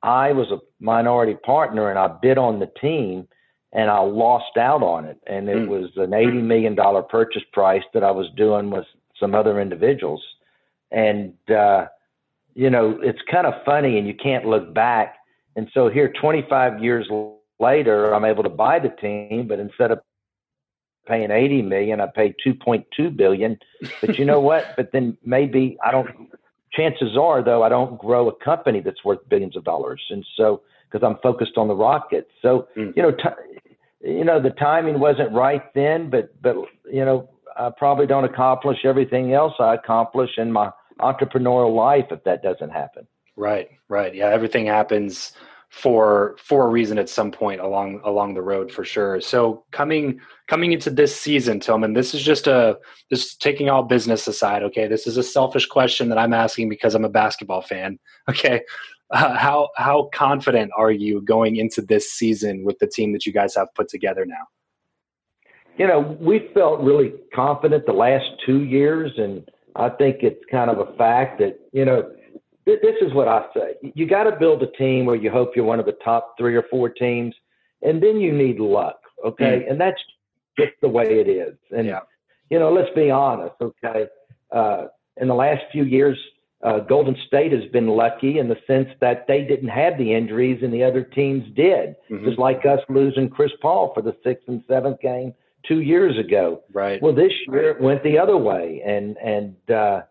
I 0.03 0.31
was 0.31 0.51
a 0.51 0.59
minority 0.79 1.35
partner 1.35 1.89
and 1.89 1.97
I 1.97 2.07
bid 2.07 2.37
on 2.37 2.59
the 2.59 2.71
team 2.79 3.27
and 3.73 3.89
I 3.89 3.99
lost 3.99 4.57
out 4.57 4.83
on 4.83 5.05
it. 5.05 5.19
And 5.27 5.49
it 5.49 5.57
mm. 5.57 5.67
was 5.67 5.91
an 5.97 6.11
$80 6.11 6.43
million 6.43 6.75
purchase 7.09 7.43
price 7.51 7.83
that 7.93 8.03
I 8.03 8.11
was 8.11 8.27
doing 8.35 8.69
with 8.69 8.85
some 9.19 9.35
other 9.35 9.59
individuals. 9.59 10.23
And, 10.91 11.33
uh, 11.49 11.87
you 12.53 12.69
know, 12.69 12.99
it's 13.01 13.19
kind 13.29 13.45
of 13.45 13.53
funny 13.65 13.97
and 13.97 14.07
you 14.07 14.13
can't 14.13 14.45
look 14.45 14.73
back. 14.73 15.15
And 15.55 15.69
so 15.73 15.89
here, 15.89 16.11
25 16.21 16.83
years 16.83 17.07
later, 17.59 18.13
I'm 18.13 18.25
able 18.25 18.43
to 18.43 18.49
buy 18.49 18.79
the 18.79 18.89
team, 18.89 19.47
but 19.47 19.59
instead 19.59 19.91
of 19.91 19.99
paying 21.07 21.31
80 21.31 21.63
million, 21.63 21.99
I 22.01 22.07
paid 22.07 22.35
2.2 22.45 23.15
billion. 23.15 23.57
But 24.01 24.19
you 24.19 24.25
know 24.25 24.39
what? 24.49 24.73
But 24.75 24.91
then 24.91 25.17
maybe 25.23 25.77
I 25.83 25.91
don't 25.91 26.29
chances 26.77 27.17
are, 27.17 27.43
though, 27.43 27.63
I 27.63 27.69
don't 27.69 27.97
grow 27.97 28.29
a 28.29 28.35
company 28.35 28.79
that's 28.79 29.03
worth 29.03 29.19
billions 29.27 29.57
of 29.57 29.63
dollars, 29.63 30.01
and 30.09 30.25
so 30.37 30.61
because 30.89 31.05
I'm 31.05 31.17
focused 31.21 31.57
on 31.57 31.67
the 31.67 31.75
rocket. 31.75 32.29
So 32.41 32.67
mm. 32.77 32.95
you 32.95 33.03
know, 33.03 33.11
t- 33.11 33.59
you 34.01 34.23
know, 34.23 34.41
the 34.41 34.51
timing 34.51 34.99
wasn't 34.99 35.31
right 35.33 35.73
then, 35.73 36.09
but 36.09 36.41
but 36.41 36.55
you 36.91 37.03
know, 37.03 37.29
I 37.57 37.71
probably 37.75 38.07
don't 38.07 38.23
accomplish 38.23 38.79
everything 38.85 39.33
else 39.33 39.53
I 39.59 39.73
accomplish 39.75 40.31
in 40.37 40.51
my 40.51 40.71
entrepreneurial 40.99 41.75
life 41.75 42.05
if 42.11 42.23
that 42.23 42.43
doesn't 42.43 42.69
happen. 42.69 43.07
Right, 43.35 43.69
right, 43.87 44.15
yeah, 44.15 44.29
everything 44.29 44.65
happens 44.65 45.33
for 45.69 46.35
for 46.39 46.65
a 46.65 46.69
reason 46.69 46.97
at 46.97 47.09
some 47.09 47.31
point 47.31 47.59
along 47.59 48.01
along 48.05 48.33
the 48.33 48.41
road 48.41 48.71
for 48.71 48.85
sure. 48.85 49.19
So 49.19 49.65
coming 49.71 50.19
coming 50.47 50.71
into 50.71 50.89
this 50.89 51.15
season, 51.19 51.59
Tillman, 51.59 51.93
this 51.93 52.13
is 52.13 52.23
just 52.23 52.47
a 52.47 52.77
just 53.11 53.41
taking 53.41 53.69
all 53.69 53.83
business 53.83 54.27
aside. 54.27 54.63
Okay, 54.63 54.87
this 54.87 55.07
is 55.07 55.17
a 55.17 55.23
selfish 55.23 55.65
question 55.65 56.09
that 56.09 56.17
I'm 56.17 56.33
asking 56.33 56.69
because 56.69 56.95
I'm 56.95 57.05
a 57.05 57.09
basketball 57.09 57.61
fan. 57.61 57.99
Okay, 58.29 58.61
uh, 59.11 59.35
how 59.35 59.69
how 59.77 60.09
confident 60.13 60.71
are 60.75 60.91
you 60.91 61.21
going 61.21 61.55
into 61.55 61.81
this 61.81 62.11
season 62.11 62.65
with 62.65 62.77
the 62.79 62.87
team 62.87 63.13
that 63.13 63.25
you 63.25 63.31
guys 63.31 63.55
have 63.55 63.73
put 63.73 63.87
together 63.87 64.25
now? 64.25 64.47
You 65.77 65.87
know, 65.87 66.17
we 66.19 66.49
felt 66.53 66.81
really 66.81 67.13
confident 67.33 67.85
the 67.85 67.93
last 67.93 68.25
two 68.45 68.63
years, 68.63 69.11
and 69.17 69.49
I 69.75 69.89
think 69.89 70.23
it's 70.23 70.43
kind 70.51 70.69
of 70.69 70.79
a 70.79 70.97
fact 70.97 71.39
that 71.39 71.59
you 71.71 71.85
know 71.85 72.09
this 72.67 72.95
is 73.01 73.13
what 73.13 73.27
I 73.27 73.45
say. 73.55 73.91
You 73.95 74.07
got 74.07 74.23
to 74.23 74.35
build 74.37 74.61
a 74.61 74.71
team 74.71 75.05
where 75.05 75.15
you 75.15 75.31
hope 75.31 75.55
you're 75.55 75.65
one 75.65 75.79
of 75.79 75.85
the 75.85 75.97
top 76.03 76.35
three 76.37 76.55
or 76.55 76.63
four 76.69 76.89
teams, 76.89 77.33
and 77.81 78.03
then 78.03 78.19
you 78.19 78.31
need 78.31 78.59
luck. 78.59 78.99
Okay, 79.25 79.63
mm. 79.65 79.71
and 79.71 79.79
that's 79.79 79.99
just 80.59 80.73
the 80.81 80.89
way 80.89 81.05
it 81.05 81.29
is. 81.29 81.55
And 81.75 81.87
yeah. 81.87 82.01
you 82.49 82.59
know, 82.59 82.71
let's 82.71 82.93
be 82.93 83.09
honest, 83.09 83.55
okay? 83.61 84.07
Uh, 84.51 84.87
in 85.17 85.27
the 85.27 85.33
last 85.33 85.63
few 85.71 85.83
years, 85.83 86.17
uh, 86.63 86.79
Golden 86.79 87.15
State 87.27 87.51
has 87.51 87.65
been 87.71 87.87
lucky 87.87 88.39
in 88.39 88.47
the 88.47 88.57
sense 88.67 88.89
that 88.99 89.25
they 89.27 89.43
didn't 89.43 89.69
have 89.69 89.97
the 89.97 90.13
injuries 90.13 90.59
and 90.63 90.73
the 90.73 90.83
other 90.83 91.03
teams 91.03 91.43
did. 91.55 91.95
Mm-hmm. 92.09 92.25
Just 92.25 92.39
like 92.39 92.65
us 92.65 92.79
losing 92.89 93.29
Chris 93.29 93.51
Paul 93.61 93.91
for 93.93 94.01
the 94.01 94.15
sixth 94.23 94.47
and 94.47 94.63
seventh 94.67 94.99
game 94.99 95.33
two 95.67 95.81
years 95.81 96.17
ago. 96.17 96.63
Right. 96.73 97.01
Well, 97.01 97.13
this 97.13 97.31
year 97.47 97.71
it 97.71 97.81
went 97.81 98.03
the 98.03 98.17
other 98.17 98.37
way, 98.37 98.81
and 98.85 99.17
and 99.17 99.55
uh, 99.69 100.01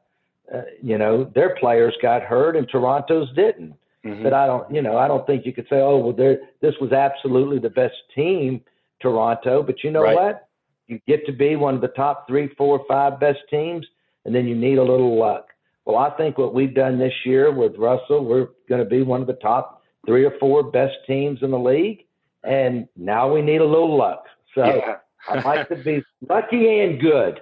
uh, 0.55 0.63
you 0.83 0.99
know 0.99 1.25
their 1.35 1.57
players 1.57 1.95
got 2.01 2.23
hurt 2.23 2.57
and 2.57 2.69
Toronto's 2.69 3.29
didn't. 3.35 3.75
Mm-hmm. 4.05 4.23
But 4.23 4.33
I 4.33 4.47
don't, 4.47 4.73
you 4.73 4.83
know, 4.83 4.97
I 4.97 5.09
don't 5.09 5.27
think 5.27 5.45
you 5.45 5.53
could 5.53 5.67
say, 5.69 5.77
oh, 5.77 5.99
well, 5.99 6.37
this 6.61 6.75
was 6.81 6.93
absolutely 6.93 7.59
the 7.59 7.71
best 7.71 7.97
team, 8.15 8.61
Toronto. 9.01 9.63
But 9.63 9.83
you 9.83 9.91
know 9.91 10.03
right. 10.03 10.15
what? 10.15 10.49
You 10.87 11.01
get 11.09 11.27
to 11.27 11.33
be 11.33 11.57
one 11.57 11.75
of 11.75 11.81
the 11.81 11.89
top 11.89 12.29
three, 12.29 12.49
four, 12.57 12.85
five 12.87 13.19
best 13.19 13.41
teams, 13.51 13.85
and 14.25 14.33
then 14.33 14.47
you 14.47 14.55
need 14.55 14.79
a 14.79 14.83
little 14.83 15.19
luck. 15.19 15.49
Well, 15.85 15.97
I 15.97 16.11
think 16.11 16.39
what 16.39 16.55
we've 16.55 16.75
done 16.75 16.99
this 16.99 17.13
year 17.25 17.53
with 17.53 17.77
Russell, 17.77 18.25
we're 18.25 18.49
going 18.69 18.83
to 18.83 18.89
be 18.89 19.03
one 19.03 19.21
of 19.21 19.27
the 19.27 19.35
top 19.35 19.83
three 20.07 20.25
or 20.25 20.33
four 20.39 20.63
best 20.63 20.95
teams 21.07 21.41
in 21.43 21.51
the 21.51 21.59
league, 21.59 22.05
and 22.45 22.89
now 22.97 23.33
we 23.33 23.43
need 23.43 23.61
a 23.61 23.67
little 23.67 23.97
luck. 23.97 24.25
So 24.55 24.65
yeah. 24.65 24.97
I 25.29 25.41
like 25.41 25.69
to 25.69 25.77
be 25.77 26.03
lucky 26.29 26.81
and 26.81 27.01
good. 27.01 27.41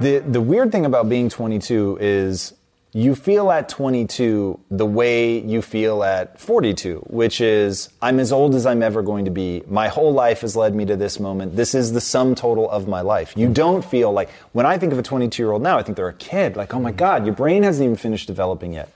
The 0.00 0.20
the 0.20 0.40
weird 0.40 0.72
thing 0.72 0.86
about 0.86 1.08
being 1.08 1.28
22 1.28 1.98
is 2.00 2.54
you 2.92 3.14
feel 3.14 3.50
at 3.50 3.68
22 3.68 4.58
the 4.70 4.86
way 4.86 5.38
you 5.38 5.62
feel 5.62 6.02
at 6.02 6.40
42, 6.40 7.04
which 7.08 7.40
is 7.40 7.90
I'm 8.00 8.18
as 8.18 8.32
old 8.32 8.54
as 8.54 8.64
I'm 8.64 8.82
ever 8.82 9.02
going 9.02 9.26
to 9.26 9.30
be. 9.30 9.62
My 9.68 9.88
whole 9.88 10.12
life 10.12 10.40
has 10.40 10.56
led 10.56 10.74
me 10.74 10.86
to 10.86 10.96
this 10.96 11.20
moment. 11.20 11.54
This 11.54 11.74
is 11.74 11.92
the 11.92 12.00
sum 12.00 12.34
total 12.34 12.68
of 12.70 12.88
my 12.88 13.02
life. 13.02 13.34
You 13.36 13.48
don't 13.48 13.84
feel 13.84 14.10
like 14.10 14.30
when 14.52 14.66
I 14.66 14.78
think 14.78 14.92
of 14.92 14.98
a 14.98 15.02
22 15.02 15.42
year 15.42 15.52
old 15.52 15.62
now, 15.62 15.78
I 15.78 15.82
think 15.82 15.96
they're 15.96 16.08
a 16.08 16.14
kid. 16.14 16.56
Like, 16.56 16.72
oh 16.74 16.80
my 16.80 16.92
God, 16.92 17.26
your 17.26 17.34
brain 17.34 17.62
hasn't 17.62 17.84
even 17.84 17.96
finished 17.96 18.26
developing 18.26 18.72
yet. 18.72 18.90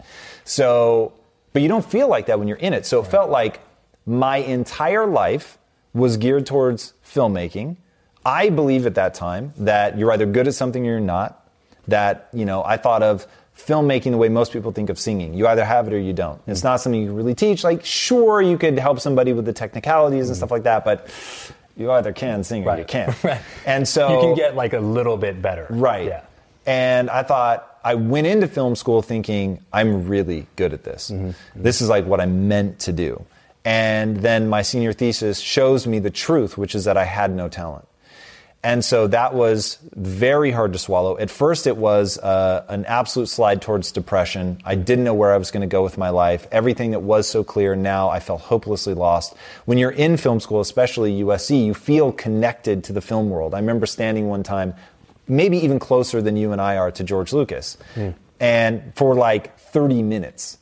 So, 0.45 1.13
but 1.53 1.61
you 1.61 1.69
don't 1.69 1.85
feel 1.85 2.09
like 2.09 2.27
that 2.27 2.39
when 2.39 2.49
you're 2.49 2.57
in 2.57 2.73
it. 2.73 2.87
So 2.87 3.01
it 3.01 3.09
felt 3.09 3.31
like 3.31 3.61
my 4.07 4.39
entire 4.39 5.07
life 5.07 5.59
was 5.93 6.17
geared 6.17 6.47
towards 6.47 6.95
filmmaking. 7.07 7.77
I 8.25 8.51
believe 8.51 8.87
at 8.87 8.95
that 8.95 9.15
time 9.15 9.53
that 9.59 9.99
you're 9.99 10.13
either 10.13 10.27
good 10.27 10.49
at 10.49 10.55
something 10.55 10.87
or 10.87 10.91
you're 10.91 11.01
not. 11.01 11.41
That, 11.89 12.29
you 12.33 12.47
know, 12.47 12.65
I 12.65 12.79
thought 12.79 13.03
of 13.03 13.27
filmmaking 13.59 14.11
the 14.11 14.17
way 14.17 14.29
most 14.29 14.53
people 14.53 14.73
think 14.73 14.91
of 14.91 14.99
singing. 14.99 15.35
You 15.35 15.47
either 15.47 15.65
have 15.65 15.87
it 15.87 15.93
or 15.93 15.99
you 15.99 16.13
don't. 16.13 16.41
It's 16.47 16.65
not 16.65 16.81
something 16.81 17.01
you 17.01 17.09
can 17.09 17.17
really 17.17 17.35
teach. 17.35 17.63
Like, 17.63 17.85
sure, 17.85 18.41
you 18.41 18.59
could 18.59 18.79
help 18.79 19.01
somebody 19.01 19.33
with 19.33 19.45
the 19.45 19.53
technicalities 19.53 20.29
and 20.29 20.37
stuff 20.37 20.51
like 20.51 20.65
that, 20.65 20.85
but 20.85 21.09
you 21.77 21.91
either 21.93 22.13
can 22.13 22.45
sing 22.45 22.65
or 22.65 22.69
right. 22.69 22.79
you 22.79 22.85
can't. 22.85 23.25
right. 23.25 23.41
And 23.67 23.87
so 23.87 24.15
you 24.15 24.21
can 24.21 24.35
get 24.35 24.57
like 24.57 24.73
a 24.73 24.81
little 24.81 25.17
bit 25.17 25.41
better. 25.43 25.67
Right. 25.71 26.07
Yeah. 26.07 26.23
And 26.67 27.11
I 27.11 27.23
thought 27.23 27.79
I 27.85 27.95
went 27.97 28.27
into 28.27 28.49
film 28.49 28.77
school 28.77 29.03
thinking 29.03 29.61
I'm 29.73 30.09
really 30.09 30.47
good 30.57 30.73
at 30.73 30.85
this. 30.85 31.11
Mm-hmm. 31.11 31.63
This 31.63 31.81
is 31.81 31.89
like 31.89 32.07
what 32.07 32.21
I'm 32.21 32.49
meant 32.49 32.81
to 32.81 32.93
do. 32.93 33.25
And 33.65 34.19
then 34.19 34.49
my 34.49 34.63
senior 34.63 34.93
thesis 34.93 35.39
shows 35.39 35.87
me 35.87 35.99
the 35.99 36.11
truth, 36.11 36.59
which 36.59 36.75
is 36.75 36.85
that 36.85 36.97
I 36.97 37.05
had 37.05 37.31
no 37.35 37.49
talent. 37.49 37.87
And 38.65 38.83
so 38.83 39.07
that 39.09 39.35
was 39.35 39.79
very 39.95 40.51
hard 40.51 40.73
to 40.73 40.79
swallow. 40.79 41.19
At 41.19 41.31
first, 41.31 41.67
it 41.67 41.77
was 41.77 42.17
uh, 42.17 42.65
an 42.69 42.87
absolute 42.87 43.29
slide 43.29 43.61
towards 43.61 43.93
depression. 43.93 44.59
I 44.65 44.75
didn't 44.75 45.05
know 45.05 45.13
where 45.13 45.35
I 45.35 45.37
was 45.37 45.51
going 45.51 45.61
to 45.61 45.67
go 45.67 45.85
with 45.85 45.99
my 45.99 46.09
life. 46.09 46.47
Everything 46.51 46.93
that 46.93 47.01
was 47.01 47.29
so 47.29 47.45
clear 47.45 47.77
now, 47.77 48.09
I 48.09 48.21
felt 48.21 48.41
hopelessly 48.41 48.95
lost. 48.95 49.35
When 49.67 49.77
you're 49.77 49.91
in 49.91 50.17
film 50.17 50.41
school, 50.41 50.63
especially 50.63 51.21
USC, 51.21 51.67
you 51.67 51.75
feel 51.75 52.11
connected 52.11 52.85
to 52.85 52.95
the 52.95 53.03
film 53.03 53.29
world. 53.29 53.55
I 53.55 53.59
remember 53.59 53.85
standing 53.85 54.29
one 54.29 54.43
time, 54.43 54.73
maybe 55.29 55.59
even 55.59 55.79
closer 55.79 56.23
than 56.23 56.39
you 56.39 56.51
and 56.53 56.61
I 56.61 56.79
are 56.79 56.91
to 56.93 57.05
George 57.05 57.35
Lucas, 57.35 57.77
mm. 57.95 58.15
and 58.41 58.95
for 58.97 59.15
like 59.15 59.59
30 59.59 60.03
minutes 60.03 60.57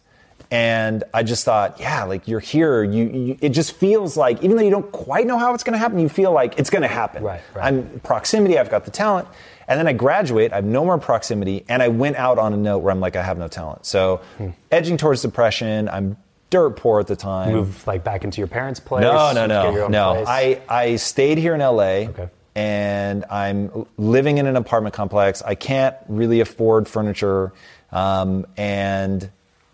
and 0.53 1.03
I 1.15 1.23
just 1.23 1.47
thought, 1.47 1.81
yeah, 1.81 2.05
like 2.05 2.29
you're 2.29 2.39
here. 2.39 2.85
You, 2.85 3.09
you, 3.09 3.39
it 3.41 3.49
just 3.49 3.73
feels 3.73 4.19
like, 4.19 4.45
even 4.45 4.59
though 4.59 4.63
you 4.63 4.71
don't 4.71 4.93
quite 4.93 5.27
know 5.27 5.39
how 5.39 5.55
it's 5.55 5.65
going 5.65 5.73
to 5.73 5.79
happen, 5.79 5.99
you 5.99 6.11
feel 6.11 6.31
like 6.31 6.59
it's 6.59 6.69
going 6.69 6.83
to 6.83 6.89
happen. 6.89 7.23
Right, 7.23 7.41
right. 7.55 7.65
I'm 7.65 8.01
proximity. 8.01 8.59
I've 8.59 8.69
got 8.69 8.85
the 8.85 8.91
talent, 8.91 9.29
and 9.67 9.81
then 9.81 9.89
I 9.89 9.95
graduate. 9.95 10.53
I 10.53 10.57
have 10.57 10.67
no 10.67 10.85
more 10.85 10.99
proximity, 10.99 11.65
and 11.71 11.83
I 11.83 11.89
went 11.89 12.17
out 12.17 12.39
on 12.39 12.53
a 12.53 12.59
note 12.59 12.81
where 12.81 12.93
I'm 12.93 13.01
like, 13.01 13.17
I 13.17 13.23
have 13.23 13.39
no 13.39 13.49
talent. 13.49 13.87
So, 13.87 14.21
hmm. 14.37 14.51
edging 14.71 14.99
towards 14.99 15.23
depression. 15.23 15.89
I'm 15.89 16.19
dirt 16.51 16.77
poor 16.77 17.01
at 17.01 17.07
the 17.07 17.17
time. 17.17 17.55
Move 17.55 17.87
like 17.87 18.05
back 18.05 18.23
into 18.23 18.39
your 18.39 18.47
parents' 18.47 18.79
place. 18.79 19.05
No, 19.05 19.33
no, 19.33 19.47
no, 19.47 19.89
no. 19.89 20.15
Place? 20.17 20.27
I 20.29 20.63
I 20.69 20.97
stayed 20.97 21.39
here 21.39 21.55
in 21.55 21.61
LA. 21.61 22.11
Okay. 22.11 22.29
And 22.55 23.25
I'm 23.31 23.87
living 23.97 24.37
in 24.37 24.47
an 24.47 24.57
apartment 24.57 24.95
complex. 24.95 25.41
I 25.41 25.55
can't 25.55 25.97
really 26.09 26.41
afford 26.41 26.87
furniture. 26.87 27.55
Um, 27.91 28.47
and 28.59 29.31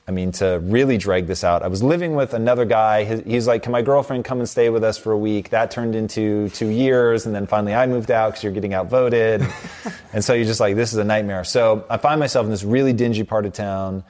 I 0.08 0.10
mean, 0.10 0.32
to 0.32 0.58
really 0.64 0.96
drag 0.96 1.26
this 1.26 1.44
out, 1.44 1.62
I 1.62 1.68
was 1.68 1.82
living 1.82 2.14
with 2.14 2.32
another 2.32 2.64
guy. 2.64 3.04
He's 3.04 3.46
like, 3.46 3.62
Can 3.62 3.72
my 3.72 3.82
girlfriend 3.82 4.24
come 4.24 4.38
and 4.38 4.48
stay 4.48 4.70
with 4.70 4.82
us 4.82 4.96
for 4.96 5.12
a 5.12 5.18
week? 5.18 5.50
That 5.50 5.70
turned 5.70 5.94
into 5.94 6.48
two 6.48 6.68
years. 6.68 7.26
And 7.26 7.34
then 7.34 7.46
finally 7.46 7.74
I 7.74 7.86
moved 7.86 8.10
out 8.10 8.30
because 8.30 8.42
you're 8.42 8.52
getting 8.52 8.72
outvoted. 8.72 9.46
and 10.14 10.24
so 10.24 10.32
you're 10.32 10.46
just 10.46 10.60
like, 10.60 10.76
This 10.76 10.94
is 10.94 10.98
a 10.98 11.04
nightmare. 11.04 11.44
So 11.44 11.84
I 11.90 11.98
find 11.98 12.18
myself 12.18 12.44
in 12.44 12.50
this 12.50 12.64
really 12.64 12.94
dingy 12.94 13.22
part 13.22 13.44
of 13.44 13.52
town 13.52 14.02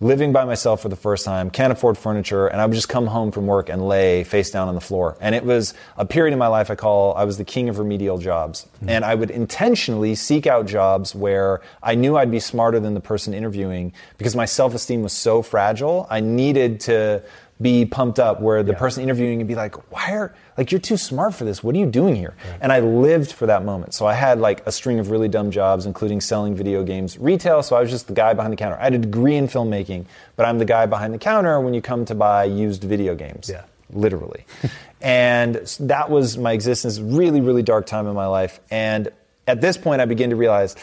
living 0.00 0.32
by 0.32 0.44
myself 0.44 0.82
for 0.82 0.88
the 0.88 0.96
first 0.96 1.24
time, 1.24 1.50
can't 1.50 1.72
afford 1.72 1.96
furniture, 1.96 2.46
and 2.46 2.60
I 2.60 2.66
would 2.66 2.74
just 2.74 2.88
come 2.88 3.06
home 3.06 3.30
from 3.30 3.46
work 3.46 3.68
and 3.68 3.86
lay 3.86 4.24
face 4.24 4.50
down 4.50 4.68
on 4.68 4.74
the 4.74 4.80
floor. 4.80 5.16
And 5.20 5.34
it 5.34 5.44
was 5.44 5.72
a 5.96 6.04
period 6.04 6.32
in 6.32 6.38
my 6.38 6.48
life 6.48 6.70
I 6.70 6.74
call 6.74 7.14
I 7.14 7.24
was 7.24 7.38
the 7.38 7.44
king 7.44 7.68
of 7.68 7.78
remedial 7.78 8.18
jobs. 8.18 8.66
Mm-hmm. 8.76 8.88
And 8.90 9.04
I 9.04 9.14
would 9.14 9.30
intentionally 9.30 10.14
seek 10.14 10.46
out 10.46 10.66
jobs 10.66 11.14
where 11.14 11.60
I 11.82 11.94
knew 11.94 12.16
I'd 12.16 12.30
be 12.30 12.40
smarter 12.40 12.80
than 12.80 12.94
the 12.94 13.00
person 13.00 13.34
interviewing 13.34 13.92
because 14.18 14.34
my 14.34 14.44
self-esteem 14.44 15.02
was 15.02 15.12
so 15.12 15.42
fragile. 15.42 16.06
I 16.10 16.20
needed 16.20 16.80
to 16.80 17.22
be 17.64 17.86
pumped 17.86 18.18
up 18.18 18.42
where 18.42 18.62
the 18.62 18.72
yeah. 18.72 18.78
person 18.78 19.02
interviewing 19.02 19.38
would 19.38 19.48
be 19.48 19.54
like, 19.54 19.90
why 19.90 20.12
are, 20.12 20.34
like, 20.58 20.70
you're 20.70 20.80
too 20.80 20.98
smart 20.98 21.34
for 21.34 21.44
this. 21.44 21.64
What 21.64 21.74
are 21.74 21.78
you 21.78 21.86
doing 21.86 22.14
here? 22.14 22.34
Right. 22.50 22.58
And 22.60 22.70
I 22.70 22.80
lived 22.80 23.32
for 23.32 23.46
that 23.46 23.64
moment. 23.64 23.94
So 23.94 24.06
I 24.06 24.12
had 24.12 24.38
like 24.38 24.64
a 24.66 24.70
string 24.70 24.98
of 24.98 25.10
really 25.10 25.28
dumb 25.28 25.50
jobs, 25.50 25.86
including 25.86 26.20
selling 26.20 26.54
video 26.54 26.84
games 26.84 27.18
retail. 27.18 27.62
So 27.62 27.74
I 27.74 27.80
was 27.80 27.90
just 27.90 28.06
the 28.06 28.12
guy 28.12 28.34
behind 28.34 28.52
the 28.52 28.56
counter. 28.56 28.76
I 28.78 28.84
had 28.84 28.94
a 28.94 28.98
degree 28.98 29.34
in 29.34 29.48
filmmaking, 29.48 30.04
but 30.36 30.44
I'm 30.44 30.58
the 30.58 30.66
guy 30.66 30.84
behind 30.84 31.14
the 31.14 31.18
counter 31.18 31.58
when 31.58 31.72
you 31.72 31.80
come 31.80 32.04
to 32.04 32.14
buy 32.14 32.44
used 32.44 32.84
video 32.84 33.14
games. 33.14 33.48
Yeah. 33.50 33.64
Literally. 33.90 34.44
and 35.00 35.54
that 35.80 36.10
was 36.10 36.36
my 36.36 36.52
existence, 36.52 37.00
really, 37.00 37.40
really 37.40 37.62
dark 37.62 37.86
time 37.86 38.06
in 38.06 38.14
my 38.14 38.26
life. 38.26 38.60
And 38.70 39.08
at 39.46 39.62
this 39.62 39.78
point, 39.78 40.02
I 40.02 40.04
began 40.04 40.30
to 40.30 40.36
realize, 40.36 40.76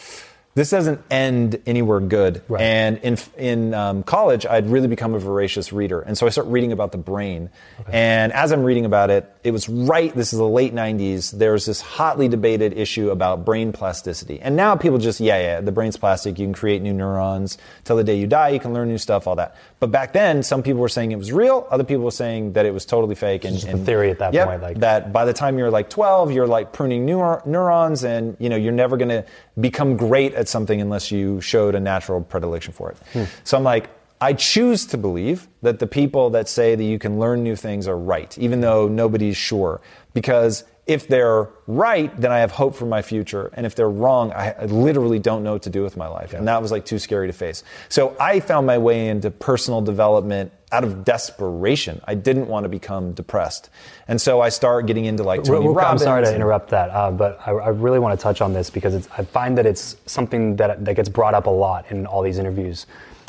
this 0.54 0.70
doesn't 0.70 1.02
end 1.10 1.62
anywhere 1.66 2.00
good. 2.02 2.42
Right. 2.48 2.62
And 2.62 2.98
in 3.00 3.18
in 3.38 3.74
um, 3.74 4.04
college, 4.04 4.46
I'd 4.46 4.68
really 4.68 4.88
become 4.88 5.14
a 5.14 5.20
voracious 5.20 5.72
reader, 5.72 6.02
and 6.02 6.18
so 6.18 6.28
I 6.28 6.30
start 6.30 6.48
reading 6.48 6.72
about 6.72 6.92
the 6.92 6.98
brain. 6.98 7.50
Okay. 7.80 7.92
And 7.94 8.34
as 8.34 8.52
I'm 8.52 8.64
reading 8.64 8.86
about 8.86 9.10
it, 9.10 9.34
it 9.44 9.52
was 9.52 9.70
right. 9.70 10.14
This 10.14 10.34
is 10.34 10.40
the 10.40 10.48
late 10.48 10.74
'90s. 10.74 11.32
There's 11.32 11.66
this 11.66 11.80
hotly 11.80 12.28
debated 12.28 12.74
issue 12.74 13.12
about 13.12 13.46
brain 13.46 13.72
plasticity, 13.72 14.42
and 14.42 14.56
now 14.56 14.76
people 14.76 14.98
just 14.98 15.20
yeah 15.20 15.40
yeah 15.40 15.62
the 15.62 15.72
brain's 15.72 15.98
plastic. 15.98 16.38
You 16.38 16.46
can 16.46 16.54
create 16.54 16.82
new 16.82 16.94
neurons 16.94 17.58
till 17.86 17.96
the 17.96 18.04
day 18.04 18.20
you 18.20 18.28
die. 18.28 18.50
You 18.50 18.60
can 18.60 18.74
learn 18.74 18.90
new 18.90 18.98
stuff, 18.98 19.28
all 19.28 19.38
that. 19.38 19.56
But 19.82 19.90
back 19.90 20.14
then, 20.14 20.44
some 20.44 20.62
people 20.62 20.80
were 20.80 20.90
saying 20.90 21.12
it 21.12 21.18
was 21.18 21.32
real. 21.32 21.68
Other 21.72 21.84
people 21.84 22.04
were 22.04 22.12
saying 22.12 22.54
that 22.54 22.68
it 22.68 22.74
was 22.74 22.86
totally 22.86 23.16
fake. 23.16 23.46
And, 23.46 23.62
and 23.64 23.84
theory 23.84 24.12
at 24.12 24.20
that 24.20 24.32
yep, 24.32 24.48
point, 24.48 24.62
like 24.62 24.80
that 24.82 25.12
by 25.12 25.26
the 25.26 25.34
time 25.34 25.58
you're 25.58 25.72
like 25.72 25.90
12, 25.90 26.32
you're 26.32 26.46
like 26.46 26.72
pruning 26.72 27.08
neur- 27.08 27.44
neurons, 27.48 28.04
and 28.04 28.38
you 28.40 28.48
know 28.48 28.56
you're 28.56 28.72
never 28.74 28.96
going 28.96 29.10
to 29.10 29.26
become 29.60 29.98
great 29.98 30.36
at 30.36 30.48
something 30.48 30.80
unless 30.80 31.12
you 31.12 31.42
showed 31.42 31.74
a 31.74 31.80
natural 31.80 32.22
predilection 32.22 32.74
for 32.74 32.92
it. 32.92 32.98
Hmm. 33.12 33.24
So 33.44 33.58
I'm 33.58 33.64
like, 33.64 33.90
I 34.22 34.34
choose 34.34 34.86
to 34.86 35.00
believe 35.00 35.48
that 35.64 35.80
the 35.80 35.88
people 35.88 36.30
that 36.30 36.48
say 36.48 36.76
that 36.76 36.84
you 36.84 37.00
can 37.00 37.18
learn 37.18 37.42
new 37.42 37.56
things 37.56 37.88
are 37.88 37.98
right, 37.98 38.38
even 38.38 38.62
though 38.62 38.88
nobody's 38.88 39.36
sure. 39.36 39.82
Because 40.14 40.64
if 40.88 41.08
they're 41.08 41.48
right, 41.68 42.16
then 42.20 42.32
I 42.32 42.40
have 42.40 42.52
hope 42.52 42.76
for 42.76 42.86
my 42.86 43.02
future. 43.02 43.52
And 43.54 43.66
if 43.66 43.76
they're 43.76 43.90
wrong, 43.90 44.32
I, 44.34 44.52
I 44.52 44.66
literally 44.66 45.20
don't 45.20 45.44
know 45.44 45.54
what 45.54 45.64
to 45.64 45.70
do 45.70 45.84
with 45.84 45.96
my 45.96 46.08
life. 46.08 46.32
Yeah. 46.32 46.40
And 46.40 46.48
that 46.48 46.62
was 46.62 46.72
like 46.72 46.86
too 46.86 47.00
scary 47.00 47.28
to 47.28 47.34
face. 47.34 47.64
So 47.88 48.16
I 48.20 48.40
found 48.40 48.66
my 48.66 48.78
way 48.78 49.08
into 49.08 49.30
personal 49.30 49.82
development 49.82 50.52
out 50.72 50.84
of 50.84 51.04
desperation. 51.04 52.02
I 52.06 52.16
didn't 52.16 52.48
want 52.48 52.64
to 52.64 52.70
become 52.70 53.14
depressed. 53.14 53.70
And 54.08 54.20
so 54.20 54.42
I 54.42 54.50
started 54.50 54.88
getting 54.88 55.06
into 55.06 55.24
like 55.24 55.44
Tony 55.44 55.68
Robbins. 55.68 56.02
I'm 56.02 56.06
sorry 56.06 56.24
to 56.24 56.34
interrupt 56.34 56.70
that, 56.70 56.90
uh, 56.90 57.12
but 57.12 57.40
I, 57.46 57.52
I, 57.52 57.70
really 57.70 58.00
want 58.00 58.18
to 58.18 58.24
touch 58.24 58.42
on 58.42 58.54
this 58.54 58.70
because 58.70 59.08
I 59.18 59.24
find 59.24 59.58
that 59.58 59.66
it's 59.66 59.98
something 60.06 60.56
that, 60.56 60.84
that 60.86 60.96
gets 60.96 61.10
brought 61.10 61.34
up 61.34 61.46
a 61.46 61.50
lot 61.50 61.92
in 61.92 62.06
all 62.06 62.22
these 62.22 62.38
interviews 62.38 62.88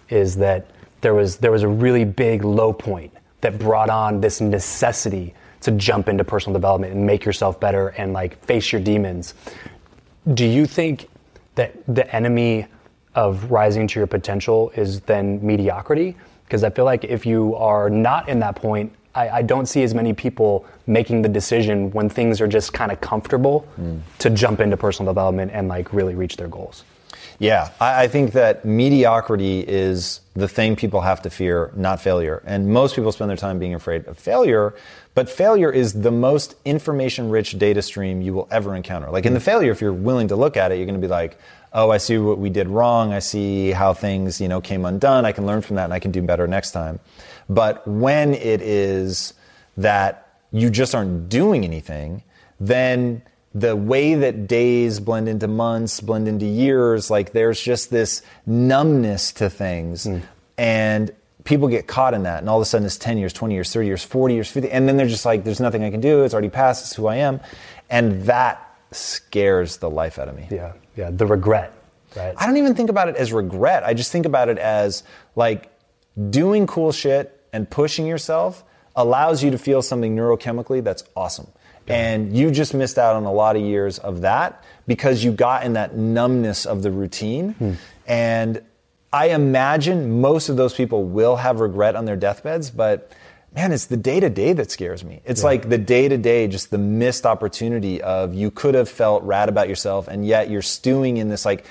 is 0.08 0.36
that 0.36 0.68
there 1.00 1.14
was, 1.14 1.38
there 1.38 1.50
was 1.50 1.64
a 1.64 1.68
really 1.68 2.04
big 2.04 2.44
low 2.44 2.72
point 2.72 3.12
that 3.40 3.58
brought 3.58 3.90
on 3.90 4.20
this 4.20 4.40
necessity 4.40 5.34
to 5.62 5.70
jump 5.72 6.08
into 6.08 6.24
personal 6.24 6.52
development 6.52 6.92
and 6.92 7.06
make 7.06 7.24
yourself 7.24 7.58
better 7.58 7.88
and 7.88 8.12
like 8.12 8.42
face 8.44 8.72
your 8.72 8.80
demons. 8.80 9.34
Do 10.34 10.44
you 10.44 10.66
think 10.66 11.08
that 11.54 11.74
the 11.86 12.14
enemy 12.14 12.66
of 13.14 13.50
rising 13.50 13.86
to 13.88 14.00
your 14.00 14.06
potential 14.06 14.70
is 14.74 15.00
then 15.02 15.44
mediocrity? 15.44 16.16
Because 16.44 16.64
I 16.64 16.70
feel 16.70 16.84
like 16.84 17.04
if 17.04 17.26
you 17.26 17.54
are 17.56 17.90
not 17.90 18.28
in 18.28 18.40
that 18.40 18.56
point, 18.56 18.92
I, 19.14 19.28
I, 19.28 19.42
don't 19.42 19.66
see 19.66 19.82
as 19.82 19.94
many 19.94 20.14
people 20.14 20.64
making 20.86 21.20
the 21.20 21.28
decision 21.28 21.90
when 21.90 22.08
things 22.08 22.40
are 22.40 22.46
just 22.46 22.72
kind 22.72 22.90
of 22.90 23.00
comfortable 23.02 23.66
mm. 23.78 24.00
to 24.18 24.30
jump 24.30 24.60
into 24.60 24.76
personal 24.76 25.12
development 25.12 25.50
and 25.52 25.68
like 25.68 25.92
really 25.92 26.14
reach 26.14 26.36
their 26.36 26.48
goals? 26.48 26.84
Yeah, 27.38 27.70
I, 27.80 28.04
I, 28.04 28.08
think 28.08 28.32
that 28.32 28.64
mediocrity 28.64 29.64
is 29.66 30.20
the 30.34 30.48
thing 30.48 30.76
people 30.76 31.00
have 31.00 31.22
to 31.22 31.30
fear, 31.30 31.72
not 31.74 32.00
failure. 32.00 32.42
And 32.46 32.68
most 32.68 32.94
people 32.94 33.12
spend 33.12 33.28
their 33.28 33.36
time 33.36 33.58
being 33.58 33.74
afraid 33.74 34.06
of 34.06 34.18
failure, 34.18 34.74
but 35.14 35.28
failure 35.28 35.70
is 35.70 35.92
the 35.92 36.10
most 36.10 36.54
information 36.64 37.28
rich 37.28 37.58
data 37.58 37.82
stream 37.82 38.22
you 38.22 38.32
will 38.32 38.48
ever 38.50 38.74
encounter. 38.74 39.10
Like 39.10 39.26
in 39.26 39.34
the 39.34 39.40
failure, 39.40 39.70
if 39.70 39.80
you're 39.80 39.92
willing 39.92 40.28
to 40.28 40.36
look 40.36 40.56
at 40.56 40.72
it, 40.72 40.76
you're 40.76 40.86
going 40.86 41.00
to 41.00 41.06
be 41.06 41.10
like, 41.10 41.38
oh, 41.72 41.90
I 41.90 41.98
see 41.98 42.18
what 42.18 42.38
we 42.38 42.50
did 42.50 42.68
wrong. 42.68 43.12
I 43.12 43.18
see 43.18 43.72
how 43.72 43.94
things, 43.94 44.40
you 44.40 44.48
know, 44.48 44.60
came 44.60 44.84
undone. 44.84 45.24
I 45.24 45.32
can 45.32 45.46
learn 45.46 45.62
from 45.62 45.76
that 45.76 45.84
and 45.84 45.92
I 45.92 45.98
can 45.98 46.12
do 46.12 46.22
better 46.22 46.46
next 46.46 46.72
time. 46.72 47.00
But 47.48 47.86
when 47.86 48.34
it 48.34 48.62
is 48.62 49.34
that 49.76 50.28
you 50.50 50.70
just 50.70 50.94
aren't 50.94 51.28
doing 51.28 51.64
anything, 51.64 52.22
then 52.60 53.22
the 53.54 53.76
way 53.76 54.14
that 54.14 54.46
days 54.46 55.00
blend 55.00 55.28
into 55.28 55.48
months, 55.48 56.00
blend 56.00 56.28
into 56.28 56.46
years, 56.46 57.10
like 57.10 57.32
there's 57.32 57.60
just 57.60 57.90
this 57.90 58.22
numbness 58.46 59.32
to 59.32 59.50
things. 59.50 60.06
Mm. 60.06 60.22
And 60.56 61.10
people 61.44 61.68
get 61.68 61.86
caught 61.86 62.14
in 62.14 62.22
that. 62.24 62.40
And 62.40 62.48
all 62.48 62.58
of 62.58 62.62
a 62.62 62.64
sudden 62.64 62.86
it's 62.86 62.96
10 62.96 63.18
years, 63.18 63.32
20 63.32 63.54
years, 63.54 63.72
30 63.72 63.86
years, 63.86 64.04
40 64.04 64.34
years, 64.34 64.50
50. 64.50 64.70
And 64.70 64.88
then 64.88 64.96
they're 64.96 65.06
just 65.06 65.24
like, 65.24 65.44
there's 65.44 65.60
nothing 65.60 65.84
I 65.84 65.90
can 65.90 66.00
do. 66.00 66.24
It's 66.24 66.34
already 66.34 66.50
past. 66.50 66.84
It's 66.84 66.94
who 66.94 67.06
I 67.06 67.16
am. 67.16 67.40
And 67.90 68.22
that 68.24 68.76
scares 68.90 69.78
the 69.78 69.90
life 69.90 70.18
out 70.18 70.28
of 70.28 70.36
me. 70.36 70.48
Yeah. 70.50 70.72
Yeah. 70.96 71.10
The 71.10 71.26
regret, 71.26 71.72
right? 72.16 72.34
I 72.36 72.46
don't 72.46 72.58
even 72.58 72.74
think 72.74 72.90
about 72.90 73.08
it 73.08 73.16
as 73.16 73.32
regret. 73.32 73.84
I 73.84 73.94
just 73.94 74.12
think 74.12 74.26
about 74.26 74.48
it 74.48 74.58
as 74.58 75.02
like 75.36 75.70
doing 76.30 76.66
cool 76.66 76.92
shit 76.92 77.40
and 77.52 77.68
pushing 77.68 78.06
yourself 78.06 78.64
allows 78.94 79.42
you 79.42 79.50
to 79.50 79.58
feel 79.58 79.82
something 79.82 80.14
neurochemically 80.14 80.84
that's 80.84 81.04
awesome. 81.16 81.48
And 81.88 82.36
you 82.36 82.50
just 82.50 82.74
missed 82.74 82.96
out 82.96 83.16
on 83.16 83.24
a 83.24 83.32
lot 83.32 83.56
of 83.56 83.62
years 83.62 83.98
of 83.98 84.20
that 84.20 84.64
because 84.86 85.24
you 85.24 85.32
got 85.32 85.64
in 85.64 85.72
that 85.72 85.96
numbness 85.96 86.64
of 86.64 86.82
the 86.82 86.90
routine. 86.90 87.52
Hmm. 87.52 87.72
And 88.06 88.62
I 89.12 89.28
imagine 89.28 90.20
most 90.20 90.48
of 90.48 90.56
those 90.56 90.72
people 90.72 91.04
will 91.04 91.36
have 91.36 91.60
regret 91.60 91.96
on 91.96 92.06
their 92.06 92.16
deathbeds, 92.16 92.70
but 92.70 93.12
man, 93.54 93.72
it's 93.72 93.86
the 93.86 93.96
day 93.96 94.20
to 94.20 94.30
day 94.30 94.52
that 94.54 94.70
scares 94.70 95.04
me. 95.04 95.20
It's 95.24 95.42
yeah. 95.42 95.48
like 95.48 95.68
the 95.68 95.78
day 95.78 96.08
to 96.08 96.16
day, 96.16 96.48
just 96.48 96.70
the 96.70 96.78
missed 96.78 97.26
opportunity 97.26 98.00
of 98.00 98.34
you 98.34 98.50
could 98.50 98.74
have 98.74 98.88
felt 98.88 99.22
rad 99.24 99.48
about 99.48 99.68
yourself, 99.68 100.08
and 100.08 100.26
yet 100.26 100.50
you're 100.50 100.62
stewing 100.62 101.18
in 101.18 101.28
this 101.28 101.44
like 101.44 101.66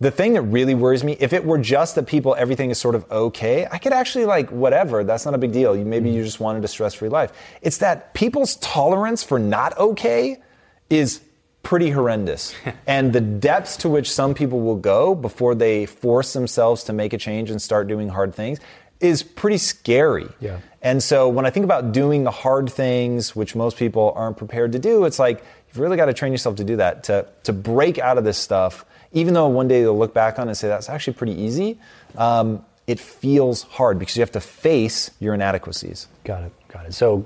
the 0.00 0.10
thing 0.10 0.34
that 0.34 0.42
really 0.42 0.74
worries 0.74 1.04
me, 1.04 1.16
if 1.20 1.32
it 1.32 1.44
were 1.44 1.56
just 1.56 1.94
that 1.94 2.06
people, 2.06 2.34
everything 2.36 2.70
is 2.70 2.78
sort 2.78 2.94
of 2.94 3.10
okay, 3.10 3.66
I 3.70 3.78
could 3.78 3.92
actually 3.92 4.26
like 4.26 4.50
whatever. 4.50 5.04
That's 5.04 5.24
not 5.24 5.34
a 5.34 5.38
big 5.38 5.52
deal. 5.52 5.74
Maybe 5.74 6.08
mm-hmm. 6.08 6.16
you 6.18 6.24
just 6.24 6.40
wanted 6.40 6.64
a 6.64 6.68
stress 6.68 6.94
free 6.94 7.08
life. 7.08 7.32
It's 7.62 7.78
that 7.78 8.12
people's 8.12 8.56
tolerance 8.56 9.22
for 9.22 9.38
not 9.38 9.78
okay 9.78 10.42
is 10.90 11.20
pretty 11.64 11.90
horrendous. 11.90 12.54
and 12.86 13.12
the 13.12 13.20
depths 13.20 13.76
to 13.78 13.88
which 13.88 14.12
some 14.12 14.34
people 14.34 14.60
will 14.60 14.76
go 14.76 15.14
before 15.16 15.56
they 15.56 15.86
force 15.86 16.32
themselves 16.32 16.84
to 16.84 16.92
make 16.92 17.12
a 17.12 17.18
change 17.18 17.50
and 17.50 17.60
start 17.60 17.88
doing 17.88 18.08
hard 18.08 18.34
things 18.34 18.60
is 19.00 19.24
pretty 19.24 19.58
scary. 19.58 20.28
Yeah. 20.40 20.60
And 20.80 21.02
so 21.02 21.28
when 21.28 21.44
I 21.44 21.50
think 21.50 21.64
about 21.64 21.90
doing 21.90 22.22
the 22.22 22.30
hard 22.30 22.70
things, 22.70 23.34
which 23.34 23.56
most 23.56 23.76
people 23.76 24.12
aren't 24.14 24.36
prepared 24.36 24.72
to 24.72 24.78
do, 24.78 25.04
it's 25.04 25.18
like 25.18 25.42
you've 25.68 25.80
really 25.80 25.96
got 25.96 26.06
to 26.06 26.14
train 26.14 26.30
yourself 26.30 26.56
to 26.56 26.64
do 26.64 26.76
that, 26.76 27.04
to, 27.04 27.26
to 27.42 27.52
break 27.52 27.98
out 27.98 28.18
of 28.18 28.24
this 28.24 28.38
stuff 28.38 28.84
even 29.14 29.32
though 29.32 29.48
one 29.48 29.68
day 29.68 29.80
they'll 29.80 29.96
look 29.96 30.12
back 30.12 30.38
on 30.38 30.48
it 30.48 30.50
and 30.50 30.58
say 30.58 30.68
that's 30.68 30.90
actually 30.90 31.14
pretty 31.14 31.40
easy, 31.40 31.78
um, 32.18 32.64
it 32.86 33.00
feels 33.00 33.62
hard 33.62 33.98
because 33.98 34.16
you 34.16 34.20
have 34.20 34.32
to 34.32 34.40
face 34.40 35.10
your 35.20 35.32
inadequacies. 35.32 36.08
Got 36.24 36.42
it. 36.42 36.52
Got 36.68 36.86
it. 36.86 36.94
So, 36.94 37.24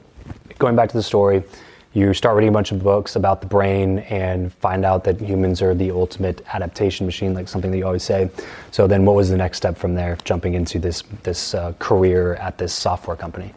going 0.59 0.77
back 0.77 0.91
to 0.91 0.97
the 0.97 1.03
story, 1.03 1.43
you 1.99 2.15
start 2.15 2.37
reading 2.37 2.51
a 2.51 2.53
bunch 2.53 2.71
of 2.71 2.83
books 2.83 3.17
about 3.17 3.41
the 3.41 3.47
brain 3.47 3.99
and 4.11 4.53
find 4.55 4.85
out 4.85 5.05
that 5.05 5.21
humans 5.21 5.61
are 5.61 5.75
the 5.75 5.91
ultimate 5.91 6.43
adaptation 6.55 7.05
machine, 7.07 7.35
like 7.35 7.49
something 7.49 7.71
that 7.71 7.79
you 7.79 7.87
always 7.87 8.05
say. 8.05 8.31
So 8.71 8.87
then, 8.87 9.05
what 9.05 9.17
was 9.17 9.29
the 9.29 9.37
next 9.37 9.57
step 9.57 9.77
from 9.77 9.95
there, 9.95 10.17
jumping 10.25 10.55
into 10.55 10.79
this 10.79 11.03
this 11.25 11.55
uh, 11.55 11.73
career 11.79 12.35
at 12.37 12.59
this 12.59 12.73
software 12.73 13.17
company? 13.17 13.53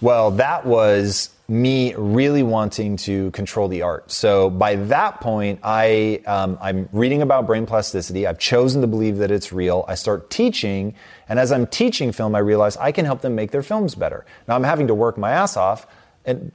Well, 0.00 0.32
that 0.32 0.66
was 0.66 1.30
me 1.48 1.94
really 1.94 2.42
wanting 2.42 2.96
to 2.96 3.30
control 3.30 3.68
the 3.68 3.82
art. 3.82 4.10
So 4.10 4.48
by 4.50 4.76
that 4.76 5.20
point, 5.20 5.60
I, 5.62 6.22
um, 6.26 6.58
I'm 6.60 6.88
reading 6.92 7.20
about 7.20 7.46
brain 7.46 7.66
plasticity. 7.66 8.26
I've 8.26 8.38
chosen 8.38 8.80
to 8.80 8.86
believe 8.86 9.18
that 9.18 9.30
it's 9.30 9.52
real. 9.52 9.84
I 9.86 9.94
start 9.94 10.30
teaching, 10.30 10.94
and 11.28 11.38
as 11.38 11.52
I'm 11.52 11.66
teaching 11.66 12.12
film, 12.12 12.34
I 12.34 12.38
realize 12.38 12.76
I 12.78 12.92
can 12.92 13.04
help 13.04 13.20
them 13.20 13.34
make 13.34 13.50
their 13.50 13.62
films 13.62 13.94
better. 13.94 14.24
Now 14.48 14.56
I'm 14.56 14.64
having 14.64 14.86
to 14.86 14.94
work 14.94 15.18
my 15.18 15.32
ass 15.32 15.56
off, 15.56 15.86
and 16.24 16.50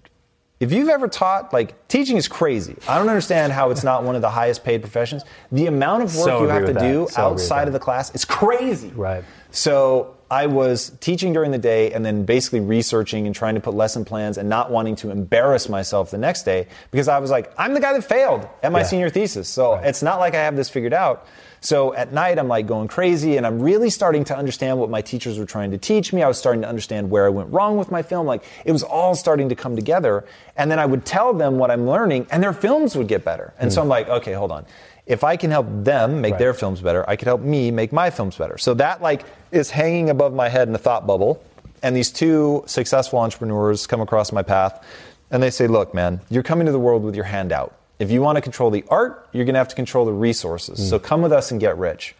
if 0.59 0.73
you've 0.73 0.89
ever 0.89 1.07
taught, 1.07 1.53
like 1.53 1.87
teaching 1.87 2.17
is 2.17 2.27
crazy. 2.27 2.75
I 2.87 2.97
don't 2.97 3.09
understand 3.09 3.53
how 3.53 3.69
it's 3.71 3.83
not 3.83 4.03
one 4.03 4.15
of 4.15 4.21
the 4.21 4.29
highest 4.29 4.63
paid 4.63 4.81
professions. 4.81 5.23
The 5.51 5.67
amount 5.67 6.03
of 6.03 6.15
work 6.15 6.25
so 6.25 6.41
you 6.41 6.49
have 6.49 6.65
to 6.65 6.73
do 6.73 7.07
so 7.09 7.21
outside 7.21 7.67
of 7.67 7.73
the 7.73 7.79
class 7.79 8.13
is 8.13 8.25
crazy. 8.25 8.89
Right. 8.89 9.23
So 9.51 10.17
I 10.31 10.45
was 10.45 10.91
teaching 10.99 11.33
during 11.33 11.51
the 11.51 11.57
day 11.57 11.91
and 11.91 12.05
then 12.05 12.23
basically 12.23 12.59
researching 12.59 13.25
and 13.25 13.35
trying 13.35 13.55
to 13.55 13.61
put 13.61 13.73
lesson 13.73 14.05
plans 14.05 14.37
and 14.37 14.47
not 14.47 14.69
wanting 14.69 14.95
to 14.97 15.09
embarrass 15.09 15.67
myself 15.67 16.11
the 16.11 16.19
next 16.19 16.43
day 16.43 16.67
because 16.91 17.07
I 17.07 17.17
was 17.17 17.31
like, 17.31 17.51
I'm 17.57 17.73
the 17.73 17.79
guy 17.79 17.93
that 17.93 18.03
failed 18.03 18.47
at 18.61 18.71
my 18.71 18.79
yeah. 18.79 18.85
senior 18.85 19.09
thesis. 19.09 19.49
So 19.49 19.73
right. 19.73 19.87
it's 19.87 20.03
not 20.03 20.19
like 20.19 20.35
I 20.35 20.43
have 20.43 20.55
this 20.55 20.69
figured 20.69 20.93
out. 20.93 21.27
So 21.61 21.93
at 21.93 22.13
night, 22.13 22.39
I'm 22.39 22.47
like 22.47 22.67
going 22.67 22.87
crazy 22.87 23.37
and 23.37 23.45
I'm 23.45 23.59
really 23.59 23.89
starting 23.89 24.23
to 24.25 24.37
understand 24.37 24.79
what 24.79 24.89
my 24.89 25.01
teachers 25.01 25.37
were 25.37 25.45
trying 25.45 25.71
to 25.71 25.77
teach 25.77 26.13
me. 26.13 26.23
I 26.23 26.27
was 26.27 26.37
starting 26.37 26.61
to 26.61 26.69
understand 26.69 27.09
where 27.09 27.25
I 27.25 27.29
went 27.29 27.51
wrong 27.51 27.75
with 27.75 27.91
my 27.91 28.01
film. 28.01 28.25
Like 28.25 28.43
it 28.65 28.71
was 28.71 28.83
all 28.83 29.15
starting 29.15 29.49
to 29.49 29.55
come 29.55 29.75
together. 29.75 30.25
And 30.55 30.71
then 30.71 30.79
I 30.79 30.85
would 30.85 31.05
tell 31.05 31.33
them 31.33 31.57
what 31.57 31.71
I'm 31.71 31.87
learning 31.87 32.27
and 32.31 32.41
their 32.41 32.53
films 32.53 32.95
would 32.95 33.07
get 33.07 33.25
better. 33.25 33.53
And 33.59 33.71
mm. 33.71 33.73
so 33.73 33.81
I'm 33.81 33.87
like, 33.87 34.07
okay, 34.07 34.33
hold 34.33 34.51
on 34.51 34.65
if 35.09 35.23
I 35.23 35.35
can 35.35 35.49
help 35.49 35.65
them 35.69 36.21
make 36.21 36.33
right. 36.33 36.39
their 36.39 36.53
films 36.53 36.81
better, 36.81 37.03
I 37.09 37.15
can 37.15 37.25
help 37.25 37.41
me 37.41 37.71
make 37.71 37.91
my 37.91 38.11
films 38.11 38.37
better. 38.37 38.57
So 38.59 38.75
that 38.75 39.01
like 39.01 39.25
is 39.51 39.71
hanging 39.71 40.11
above 40.11 40.33
my 40.33 40.47
head 40.47 40.69
in 40.69 40.75
a 40.75 40.77
thought 40.77 41.05
bubble. 41.05 41.43
And 41.81 41.95
these 41.95 42.11
two 42.11 42.63
successful 42.67 43.19
entrepreneurs 43.19 43.87
come 43.87 44.01
across 44.01 44.31
my 44.31 44.43
path 44.43 44.85
and 45.31 45.41
they 45.41 45.49
say, 45.49 45.65
look, 45.67 45.93
man, 45.93 46.21
you're 46.29 46.43
coming 46.43 46.67
to 46.67 46.71
the 46.71 46.79
world 46.79 47.03
with 47.03 47.15
your 47.15 47.25
hand 47.25 47.51
out. 47.51 47.75
If 47.97 48.11
you 48.11 48.21
want 48.21 48.35
to 48.35 48.41
control 48.41 48.69
the 48.69 48.85
art, 48.89 49.27
you're 49.33 49.45
going 49.45 49.55
to 49.55 49.59
have 49.59 49.67
to 49.69 49.75
control 49.75 50.05
the 50.05 50.13
resources. 50.13 50.79
Mm. 50.79 50.89
So 50.89 50.99
come 50.99 51.21
with 51.21 51.33
us 51.33 51.51
and 51.51 51.59
get 51.59 51.77
rich. 51.77 52.15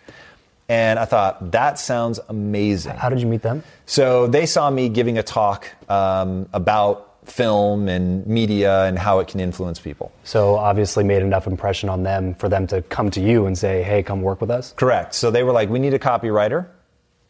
And 0.68 1.00
I 1.00 1.06
thought, 1.06 1.52
that 1.52 1.80
sounds 1.80 2.20
amazing. 2.30 2.96
How 2.96 3.10
did 3.10 3.20
you 3.20 3.28
meet 3.28 3.42
them? 3.42 3.64
So 3.86 4.28
they 4.28 4.46
saw 4.46 4.70
me 4.70 4.90
giving 4.90 5.18
a 5.18 5.24
talk 5.24 5.68
um, 5.90 6.48
about 6.54 7.09
film 7.32 7.88
and 7.88 8.26
media 8.26 8.86
and 8.86 8.98
how 8.98 9.20
it 9.20 9.28
can 9.28 9.40
influence 9.40 9.80
people. 9.80 10.12
So 10.24 10.56
obviously 10.56 11.04
made 11.04 11.22
enough 11.22 11.48
impression 11.48 11.90
on 11.90 12.04
them 12.04 12.34
for 12.36 12.50
them 12.50 12.68
to 12.68 12.82
come 12.84 13.12
to 13.12 13.22
you 13.22 13.46
and 13.46 13.58
say, 13.58 13.84
"Hey, 13.84 14.04
come 14.04 14.22
work 14.22 14.42
with 14.42 14.52
us." 14.52 14.74
Correct. 14.76 15.14
So 15.16 15.32
they 15.32 15.44
were 15.44 15.52
like, 15.52 15.70
"We 15.70 15.80
need 15.80 15.94
a 15.94 16.00
copywriter." 16.00 16.68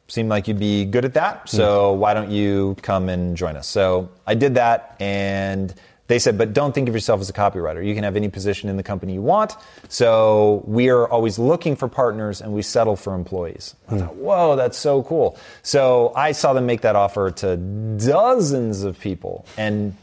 Seemed 0.08 0.30
like 0.30 0.48
you'd 0.48 0.60
be 0.60 0.86
good 0.86 1.06
at 1.06 1.14
that. 1.14 1.48
So 1.48 1.94
mm. 1.94 1.98
why 1.98 2.16
don't 2.16 2.32
you 2.32 2.76
come 2.82 3.10
and 3.10 3.38
join 3.38 3.56
us? 3.56 3.68
So 3.68 4.10
I 4.26 4.34
did 4.34 4.56
that 4.56 4.96
and 5.00 5.74
they 6.10 6.18
said, 6.18 6.40
but 6.40 6.54
don't 6.54 6.74
think 6.74 6.90
of 6.90 6.96
yourself 6.96 7.22
as 7.22 7.30
a 7.30 7.34
copywriter. 7.34 7.86
You 7.86 7.94
can 7.94 8.04
have 8.04 8.16
any 8.16 8.30
position 8.30 8.68
in 8.68 8.78
the 8.78 8.84
company 8.84 9.14
you 9.14 9.22
want. 9.22 9.56
So 9.90 10.64
we 10.66 10.90
are 10.90 11.08
always 11.08 11.38
looking 11.38 11.76
for 11.76 11.88
partners 11.88 12.42
and 12.42 12.52
we 12.52 12.64
settle 12.64 12.96
for 12.96 13.14
employees. 13.14 13.76
I 13.88 14.00
thought, 14.00 14.16
whoa, 14.16 14.56
that's 14.56 14.76
so 14.76 15.04
cool. 15.04 15.38
So 15.62 16.12
I 16.16 16.32
saw 16.32 16.54
them 16.54 16.66
make 16.66 16.82
that 16.82 16.96
offer 16.96 17.30
to 17.30 17.58
dozens 17.58 18.82
of 18.82 19.00
people 19.00 19.46
and 19.56 19.96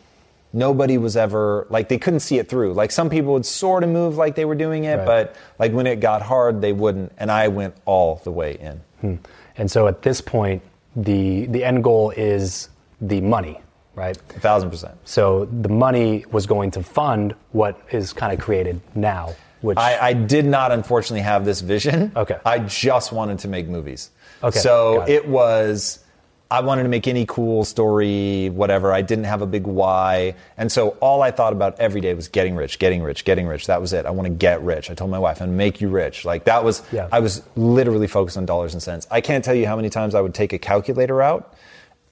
nobody 0.53 0.97
was 0.97 1.17
ever 1.17 1.67
like 1.71 1.89
they 1.89 1.99
couldn't 1.99 2.21
see 2.21 2.39
it 2.39 2.49
through 2.49 2.73
like 2.73 2.91
some 2.91 3.11
people 3.11 3.33
would 3.33 3.45
sort 3.45 3.83
of 3.83 3.91
move 3.91 4.17
like 4.17 4.37
they 4.37 4.45
were 4.45 4.55
doing 4.55 4.85
it 4.85 4.97
right. 4.97 5.05
but 5.05 5.37
like 5.59 5.73
when 5.73 5.87
it 5.87 6.01
got 6.01 6.23
hard 6.23 6.63
they 6.63 6.73
wouldn't 6.73 7.13
and 7.19 7.31
i 7.31 7.49
went 7.49 7.75
all 7.85 8.23
the 8.25 8.31
way 8.31 8.55
in 8.55 8.81
hmm. 9.01 9.15
and 9.59 9.71
so 9.71 9.87
at 9.87 10.01
this 10.03 10.21
point 10.21 10.63
the 10.95 11.45
the 11.47 11.63
end 11.63 11.85
goal 11.85 12.11
is 12.11 12.71
the 13.03 13.21
money 13.21 13.61
right? 13.97 14.17
A 14.37 14.41
thousand 14.41 14.71
percent. 14.71 14.97
So 15.05 15.47
the 15.47 15.69
money 15.69 16.25
was 16.31 16.47
going 16.47 16.71
to 16.73 16.83
fund 16.85 17.35
what 17.51 17.81
is 17.91 18.13
kind 18.13 18.33
of 18.33 18.39
created 18.39 18.81
now. 18.95 19.35
Which 19.63 19.79
I, 19.79 20.09
I 20.09 20.13
did 20.13 20.45
not, 20.45 20.71
unfortunately, 20.71 21.23
have 21.23 21.45
this 21.45 21.63
vision. 21.63 22.13
Okay. 22.15 22.39
I 22.45 22.61
just 22.61 23.11
wanted 23.11 23.41
to 23.41 23.49
make 23.49 23.67
movies. 23.67 24.11
Okay. 24.45 24.59
So 24.61 25.03
it. 25.03 25.11
it 25.11 25.29
was. 25.29 26.05
I 26.49 26.61
wanted 26.61 26.85
to 26.85 26.89
make 26.89 27.09
any 27.09 27.27
cool 27.27 27.65
story, 27.65 28.51
whatever. 28.51 28.93
I 28.93 29.03
didn't 29.03 29.25
have 29.25 29.43
a 29.43 29.47
big 29.47 29.67
why. 29.67 30.37
And 30.57 30.71
so 30.71 30.91
all 31.01 31.21
I 31.21 31.33
thought 31.33 31.53
about 31.53 31.81
every 31.81 32.01
day 32.01 32.15
was 32.15 32.29
getting 32.29 32.55
rich, 32.55 32.79
getting 32.79 33.03
rich, 33.03 33.25
getting 33.25 33.49
rich. 33.49 33.67
That 33.67 33.81
was 33.81 33.93
it. 33.93 34.07
I 34.07 34.11
want 34.11 34.27
to 34.27 34.33
get 34.33 34.63
rich. 34.63 34.89
I 34.89 34.95
told 34.95 35.11
my 35.11 35.19
wife, 35.19 35.43
I'm 35.43 35.49
to 35.49 35.55
make 35.55 35.81
you 35.81 35.89
rich. 35.89 36.25
Like 36.25 36.45
that 36.45 36.63
was, 36.63 36.85
yeah. 36.93 37.09
I 37.11 37.19
was 37.19 37.43
literally 37.57 38.07
focused 38.07 38.37
on 38.37 38.47
dollars 38.47 38.75
and 38.75 38.83
cents. 38.83 39.09
I 39.11 39.23
can't 39.23 39.45
tell 39.45 39.57
you 39.57 39.67
how 39.67 39.75
many 39.75 39.91
times 39.91 40.15
I 40.15 40.21
would 40.21 40.35
take 40.35 40.53
a 40.53 40.59
calculator 40.59 41.21
out 41.21 41.53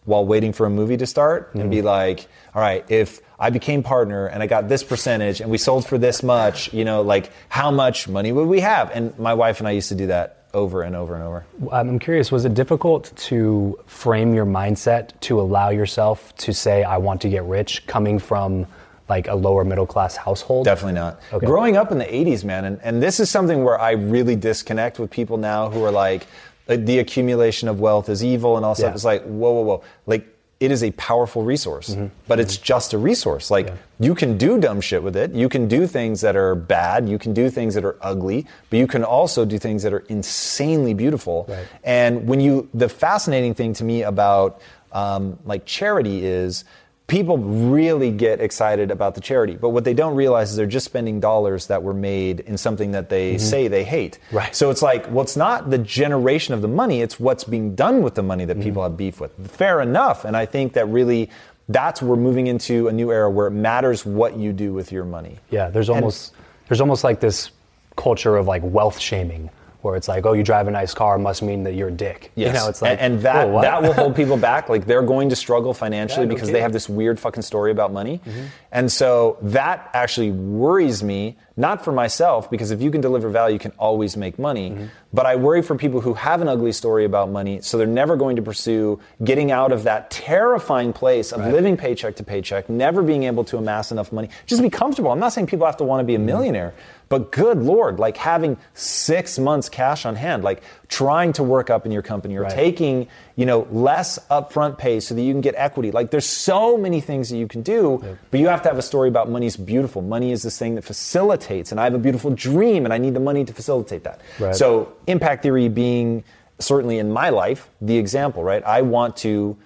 while 0.04 0.24
waiting 0.24 0.52
for 0.52 0.66
a 0.66 0.70
movie 0.70 0.96
to 0.98 1.06
start 1.06 1.54
and 1.54 1.70
be 1.70 1.78
mm-hmm. 1.78 1.86
like, 1.86 2.26
all 2.54 2.60
right, 2.60 2.84
if 2.90 3.20
I 3.38 3.50
became 3.50 3.82
partner 3.82 4.26
and 4.26 4.42
I 4.42 4.46
got 4.46 4.68
this 4.68 4.84
percentage 4.84 5.40
and 5.40 5.50
we 5.50 5.58
sold 5.58 5.86
for 5.86 5.98
this 5.98 6.22
much, 6.22 6.72
you 6.74 6.84
know, 6.84 7.02
like 7.02 7.30
how 7.48 7.70
much 7.70 8.06
money 8.06 8.30
would 8.30 8.46
we 8.46 8.60
have? 8.60 8.90
And 8.90 9.18
my 9.18 9.34
wife 9.34 9.60
and 9.60 9.68
I 9.68 9.72
used 9.72 9.88
to 9.88 9.94
do 9.94 10.08
that 10.08 10.44
over 10.52 10.82
and 10.82 10.94
over 10.94 11.14
and 11.14 11.24
over. 11.24 11.44
I'm 11.72 11.98
curious, 11.98 12.30
was 12.30 12.44
it 12.44 12.54
difficult 12.54 13.12
to 13.16 13.78
frame 13.86 14.34
your 14.34 14.46
mindset 14.46 15.18
to 15.22 15.40
allow 15.40 15.70
yourself 15.70 16.34
to 16.36 16.52
say, 16.52 16.84
I 16.84 16.98
want 16.98 17.22
to 17.22 17.28
get 17.28 17.44
rich 17.44 17.86
coming 17.86 18.18
from 18.18 18.66
like 19.08 19.26
a 19.26 19.34
lower 19.34 19.64
middle 19.64 19.86
class 19.86 20.16
household? 20.16 20.64
Definitely 20.64 20.94
not. 20.94 21.20
Okay. 21.32 21.46
Growing 21.46 21.76
up 21.76 21.92
in 21.92 21.98
the 21.98 22.04
80s, 22.04 22.44
man, 22.44 22.64
and, 22.64 22.80
and 22.82 23.02
this 23.02 23.20
is 23.20 23.30
something 23.30 23.64
where 23.64 23.80
I 23.80 23.92
really 23.92 24.36
disconnect 24.36 24.98
with 24.98 25.10
people 25.10 25.38
now 25.38 25.70
who 25.70 25.82
are 25.82 25.90
like, 25.90 26.26
the 26.66 26.98
accumulation 26.98 27.68
of 27.68 27.80
wealth 27.80 28.08
is 28.08 28.24
evil 28.24 28.56
and 28.56 28.64
all 28.64 28.74
stuff. 28.74 28.90
Yeah. 28.90 28.94
It's 28.94 29.04
like, 29.04 29.22
whoa, 29.24 29.52
whoa, 29.52 29.62
whoa. 29.62 29.84
Like, 30.06 30.34
it 30.60 30.70
is 30.70 30.82
a 30.82 30.92
powerful 30.92 31.42
resource, 31.42 31.90
mm-hmm. 31.90 32.06
but 32.26 32.40
it's 32.40 32.54
mm-hmm. 32.54 32.64
just 32.64 32.92
a 32.94 32.98
resource. 32.98 33.50
Like 33.50 33.66
yeah. 33.66 33.76
you 34.00 34.14
can 34.14 34.38
do 34.38 34.58
dumb 34.58 34.80
shit 34.80 35.02
with 35.02 35.16
it. 35.16 35.32
You 35.32 35.48
can 35.48 35.68
do 35.68 35.86
things 35.86 36.20
that 36.22 36.36
are 36.36 36.54
bad. 36.54 37.08
You 37.08 37.18
can 37.18 37.34
do 37.34 37.50
things 37.50 37.74
that 37.74 37.84
are 37.84 37.98
ugly, 38.00 38.46
but 38.70 38.78
you 38.78 38.86
can 38.86 39.04
also 39.04 39.44
do 39.44 39.58
things 39.58 39.82
that 39.82 39.92
are 39.92 40.04
insanely 40.08 40.94
beautiful. 40.94 41.46
Right. 41.48 41.66
And 41.82 42.26
when 42.26 42.40
you, 42.40 42.68
the 42.72 42.88
fascinating 42.88 43.54
thing 43.54 43.74
to 43.74 43.84
me 43.84 44.02
about 44.02 44.60
um, 44.92 45.38
like 45.44 45.66
charity 45.66 46.24
is 46.24 46.64
people 47.06 47.36
really 47.38 48.10
get 48.10 48.40
excited 48.40 48.90
about 48.90 49.14
the 49.14 49.20
charity, 49.20 49.54
but 49.54 49.70
what 49.70 49.84
they 49.84 49.94
don't 49.94 50.14
realize 50.14 50.50
is 50.50 50.56
they're 50.56 50.66
just 50.66 50.86
spending 50.86 51.20
dollars 51.20 51.66
that 51.66 51.82
were 51.82 51.92
made 51.94 52.40
in 52.40 52.56
something 52.56 52.92
that 52.92 53.10
they 53.10 53.34
mm-hmm. 53.34 53.38
say 53.38 53.68
they 53.68 53.84
hate. 53.84 54.18
Right. 54.32 54.54
So 54.54 54.70
it's 54.70 54.80
like, 54.80 55.10
well, 55.10 55.22
it's 55.22 55.36
not 55.36 55.70
the 55.70 55.78
generation 55.78 56.54
of 56.54 56.62
the 56.62 56.68
money, 56.68 57.02
it's 57.02 57.20
what's 57.20 57.44
being 57.44 57.74
done 57.74 58.02
with 58.02 58.14
the 58.14 58.22
money 58.22 58.44
that 58.46 58.54
mm-hmm. 58.54 58.62
people 58.62 58.82
have 58.82 58.96
beef 58.96 59.20
with. 59.20 59.32
Fair 59.50 59.80
enough. 59.82 60.24
And 60.24 60.36
I 60.36 60.46
think 60.46 60.72
that 60.74 60.86
really 60.86 61.30
that's 61.68 62.02
we're 62.02 62.16
moving 62.16 62.46
into 62.46 62.88
a 62.88 62.92
new 62.92 63.10
era 63.10 63.30
where 63.30 63.46
it 63.46 63.52
matters 63.52 64.04
what 64.04 64.36
you 64.36 64.52
do 64.52 64.72
with 64.72 64.92
your 64.92 65.04
money. 65.04 65.38
Yeah, 65.50 65.70
there's 65.70 65.88
almost 65.88 66.32
and, 66.32 66.44
there's 66.68 66.80
almost 66.80 67.04
like 67.04 67.20
this 67.20 67.50
culture 67.96 68.36
of 68.36 68.46
like 68.46 68.62
wealth 68.64 68.98
shaming 68.98 69.50
where 69.84 69.96
it's 69.96 70.08
like, 70.08 70.24
oh, 70.24 70.32
you 70.32 70.42
drive 70.42 70.66
a 70.66 70.70
nice 70.70 70.94
car 70.94 71.18
must 71.18 71.42
mean 71.42 71.62
that 71.64 71.74
you're 71.74 71.88
a 71.88 71.92
dick. 71.92 72.32
Yes. 72.36 72.54
You 72.54 72.60
know, 72.60 72.68
it's 72.70 72.80
like, 72.80 72.92
and, 72.92 73.00
and 73.16 73.22
that 73.22 73.48
oh, 73.48 73.60
that 73.60 73.82
will 73.82 73.92
hold 73.92 74.16
people 74.22 74.38
back. 74.38 74.70
Like 74.70 74.86
they're 74.86 75.02
going 75.02 75.28
to 75.28 75.36
struggle 75.36 75.74
financially 75.74 76.22
yeah, 76.22 76.28
no 76.28 76.34
because 76.34 76.48
kidding. 76.48 76.54
they 76.54 76.60
have 76.62 76.72
this 76.72 76.88
weird 76.88 77.20
fucking 77.20 77.42
story 77.42 77.70
about 77.70 77.92
money, 77.92 78.18
mm-hmm. 78.24 78.46
and 78.72 78.90
so 78.90 79.36
that 79.42 79.90
actually 79.92 80.30
worries 80.30 81.02
me. 81.02 81.36
Not 81.56 81.84
for 81.84 81.92
myself 81.92 82.50
because 82.50 82.72
if 82.72 82.82
you 82.82 82.90
can 82.90 83.00
deliver 83.00 83.28
value, 83.28 83.52
you 83.52 83.60
can 83.60 83.70
always 83.78 84.16
make 84.16 84.40
money. 84.40 84.70
Mm-hmm. 84.70 84.86
But 85.12 85.26
I 85.26 85.36
worry 85.36 85.62
for 85.62 85.76
people 85.76 86.00
who 86.00 86.14
have 86.14 86.40
an 86.42 86.48
ugly 86.48 86.72
story 86.72 87.04
about 87.04 87.30
money, 87.30 87.60
so 87.62 87.78
they're 87.78 87.86
never 87.86 88.16
going 88.16 88.34
to 88.34 88.42
pursue 88.42 88.98
getting 89.22 89.52
out 89.52 89.70
of 89.70 89.84
that 89.84 90.10
terrifying 90.10 90.92
place 90.92 91.30
of 91.30 91.42
right. 91.42 91.52
living 91.52 91.76
paycheck 91.76 92.16
to 92.16 92.24
paycheck, 92.24 92.68
never 92.68 93.04
being 93.04 93.22
able 93.22 93.44
to 93.44 93.58
amass 93.58 93.92
enough 93.92 94.10
money, 94.10 94.30
just 94.46 94.62
be 94.62 94.70
comfortable. 94.70 95.12
I'm 95.12 95.20
not 95.20 95.32
saying 95.32 95.46
people 95.46 95.66
have 95.66 95.76
to 95.76 95.84
want 95.84 96.00
to 96.00 96.04
be 96.04 96.14
a 96.14 96.16
mm-hmm. 96.16 96.26
millionaire. 96.26 96.70
Mm-hmm 96.70 96.93
but 97.08 97.30
good 97.32 97.58
Lord, 97.58 97.98
like 97.98 98.16
having 98.16 98.56
six 98.72 99.38
months 99.38 99.68
cash 99.68 100.06
on 100.06 100.16
hand, 100.16 100.42
like 100.42 100.62
trying 100.88 101.32
to 101.34 101.42
work 101.42 101.70
up 101.70 101.86
in 101.86 101.92
your 101.92 102.02
company 102.02 102.36
or 102.36 102.42
right. 102.42 102.52
taking, 102.52 103.08
you 103.36 103.46
know, 103.46 103.66
less 103.70 104.18
upfront 104.30 104.78
pay 104.78 105.00
so 105.00 105.14
that 105.14 105.22
you 105.22 105.32
can 105.32 105.40
get 105.40 105.54
equity. 105.56 105.90
Like 105.90 106.10
there's 106.10 106.26
so 106.26 106.76
many 106.76 107.00
things 107.00 107.30
that 107.30 107.36
you 107.36 107.46
can 107.46 107.62
do, 107.62 108.00
yep. 108.02 108.18
but 108.30 108.40
you 108.40 108.48
have 108.48 108.62
to 108.62 108.68
have 108.68 108.78
a 108.78 108.82
story 108.82 109.08
about 109.08 109.30
money's 109.30 109.56
beautiful. 109.56 110.02
Money 110.02 110.32
is 110.32 110.42
this 110.42 110.58
thing 110.58 110.74
that 110.76 110.82
facilitates, 110.82 111.70
and 111.70 111.80
I 111.80 111.84
have 111.84 111.94
a 111.94 111.98
beautiful 111.98 112.30
dream 112.30 112.84
and 112.84 112.92
I 112.92 112.98
need 112.98 113.14
the 113.14 113.20
money 113.20 113.44
to 113.44 113.52
facilitate 113.52 114.04
that. 114.04 114.20
Right. 114.38 114.54
So 114.54 114.92
impact 115.06 115.42
theory 115.42 115.68
being 115.68 116.24
certainly 116.58 116.98
in 116.98 117.12
my 117.12 117.30
life, 117.30 117.68
the 117.80 117.98
example, 117.98 118.44
right? 118.44 118.62
I 118.64 118.82
want 118.82 119.16
to 119.18 119.56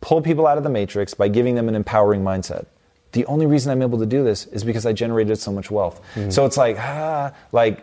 pull 0.00 0.20
people 0.22 0.46
out 0.46 0.58
of 0.58 0.64
the 0.64 0.70
matrix 0.70 1.14
by 1.14 1.28
giving 1.28 1.54
them 1.54 1.68
an 1.68 1.74
empowering 1.74 2.22
mindset 2.22 2.66
the 3.16 3.24
only 3.26 3.46
reason 3.46 3.72
I'm 3.72 3.80
able 3.80 3.98
to 4.00 4.06
do 4.06 4.22
this 4.22 4.44
is 4.46 4.62
because 4.62 4.84
I 4.84 4.92
generated 4.92 5.38
so 5.38 5.50
much 5.50 5.70
wealth. 5.70 6.02
Mm. 6.14 6.30
So 6.30 6.44
it's 6.44 6.58
like, 6.58 6.76
ah, 6.78 7.32
like, 7.50 7.82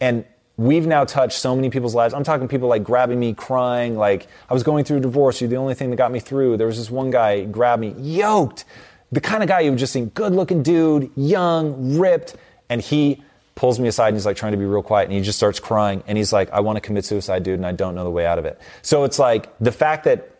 and 0.00 0.24
we've 0.56 0.86
now 0.86 1.04
touched 1.04 1.38
so 1.38 1.54
many 1.54 1.68
people's 1.68 1.94
lives. 1.94 2.14
I'm 2.14 2.24
talking 2.24 2.48
people 2.48 2.66
like 2.66 2.82
grabbing 2.82 3.20
me, 3.20 3.34
crying, 3.34 3.98
like, 3.98 4.28
I 4.48 4.54
was 4.54 4.62
going 4.62 4.84
through 4.84 4.96
a 4.96 5.00
divorce, 5.00 5.42
you're 5.42 5.50
the 5.50 5.56
only 5.56 5.74
thing 5.74 5.90
that 5.90 5.96
got 5.96 6.10
me 6.10 6.20
through. 6.20 6.56
There 6.56 6.66
was 6.66 6.78
this 6.78 6.90
one 6.90 7.10
guy 7.10 7.44
grabbed 7.44 7.82
me, 7.82 7.94
yoked, 7.98 8.64
the 9.12 9.20
kind 9.20 9.42
of 9.42 9.48
guy 9.50 9.60
you 9.60 9.70
would 9.70 9.78
just 9.78 9.92
think, 9.92 10.14
good 10.14 10.32
looking 10.32 10.62
dude, 10.62 11.10
young, 11.16 11.98
ripped, 11.98 12.34
and 12.70 12.80
he 12.80 13.22
pulls 13.56 13.78
me 13.78 13.88
aside 13.88 14.08
and 14.08 14.16
he's 14.16 14.24
like 14.24 14.38
trying 14.38 14.52
to 14.52 14.58
be 14.58 14.64
real 14.64 14.82
quiet 14.82 15.04
and 15.04 15.12
he 15.12 15.20
just 15.20 15.38
starts 15.38 15.60
crying 15.60 16.02
and 16.06 16.16
he's 16.16 16.32
like, 16.32 16.50
I 16.50 16.60
want 16.60 16.76
to 16.76 16.80
commit 16.80 17.04
suicide, 17.04 17.42
dude, 17.42 17.58
and 17.58 17.66
I 17.66 17.72
don't 17.72 17.94
know 17.94 18.04
the 18.04 18.10
way 18.10 18.24
out 18.24 18.38
of 18.38 18.46
it. 18.46 18.58
So 18.80 19.04
it's 19.04 19.18
like 19.18 19.50
the 19.58 19.72
fact 19.72 20.04
that 20.04 20.30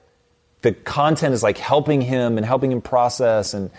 the 0.63 0.73
content 0.73 1.33
is 1.33 1.43
like 1.43 1.59
helping 1.59 2.01
him 2.01 2.39
and 2.39 2.45
helping 2.45 2.73
him 2.73 2.81
process 2.81 3.55
and 3.55 3.71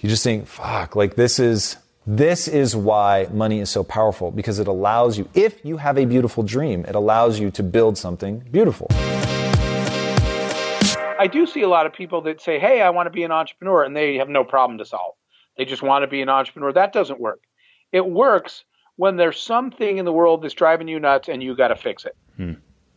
you 0.00 0.08
just 0.08 0.22
think, 0.22 0.46
fuck, 0.46 0.94
like 0.94 1.16
this 1.16 1.38
is 1.38 1.76
this 2.06 2.48
is 2.48 2.74
why 2.74 3.28
money 3.32 3.60
is 3.60 3.68
so 3.68 3.84
powerful 3.84 4.30
because 4.30 4.58
it 4.58 4.66
allows 4.66 5.18
you, 5.18 5.28
if 5.34 5.62
you 5.64 5.76
have 5.76 5.98
a 5.98 6.06
beautiful 6.06 6.42
dream, 6.42 6.84
it 6.86 6.94
allows 6.94 7.38
you 7.38 7.50
to 7.50 7.62
build 7.62 7.98
something 7.98 8.38
beautiful. 8.50 8.86
I 11.20 11.28
do 11.30 11.46
see 11.46 11.62
a 11.62 11.68
lot 11.68 11.84
of 11.84 11.92
people 11.92 12.22
that 12.22 12.40
say, 12.40 12.58
hey, 12.58 12.80
I 12.80 12.90
want 12.90 13.08
to 13.08 13.10
be 13.10 13.24
an 13.24 13.32
entrepreneur, 13.32 13.82
and 13.82 13.94
they 13.94 14.16
have 14.18 14.28
no 14.28 14.44
problem 14.44 14.78
to 14.78 14.86
solve. 14.86 15.14
They 15.56 15.64
just 15.64 15.82
want 15.82 16.04
to 16.04 16.06
be 16.06 16.22
an 16.22 16.28
entrepreneur. 16.28 16.72
That 16.72 16.92
doesn't 16.92 17.20
work. 17.20 17.42
It 17.92 18.06
works 18.06 18.64
when 18.96 19.16
there's 19.16 19.40
something 19.40 19.98
in 19.98 20.04
the 20.04 20.12
world 20.12 20.42
that's 20.42 20.54
driving 20.54 20.88
you 20.88 21.00
nuts 21.00 21.28
and 21.28 21.42
you 21.42 21.56
got 21.56 21.68
to 21.68 21.76
fix 21.76 22.04
it. 22.04 22.16
Hmm. 22.36 22.52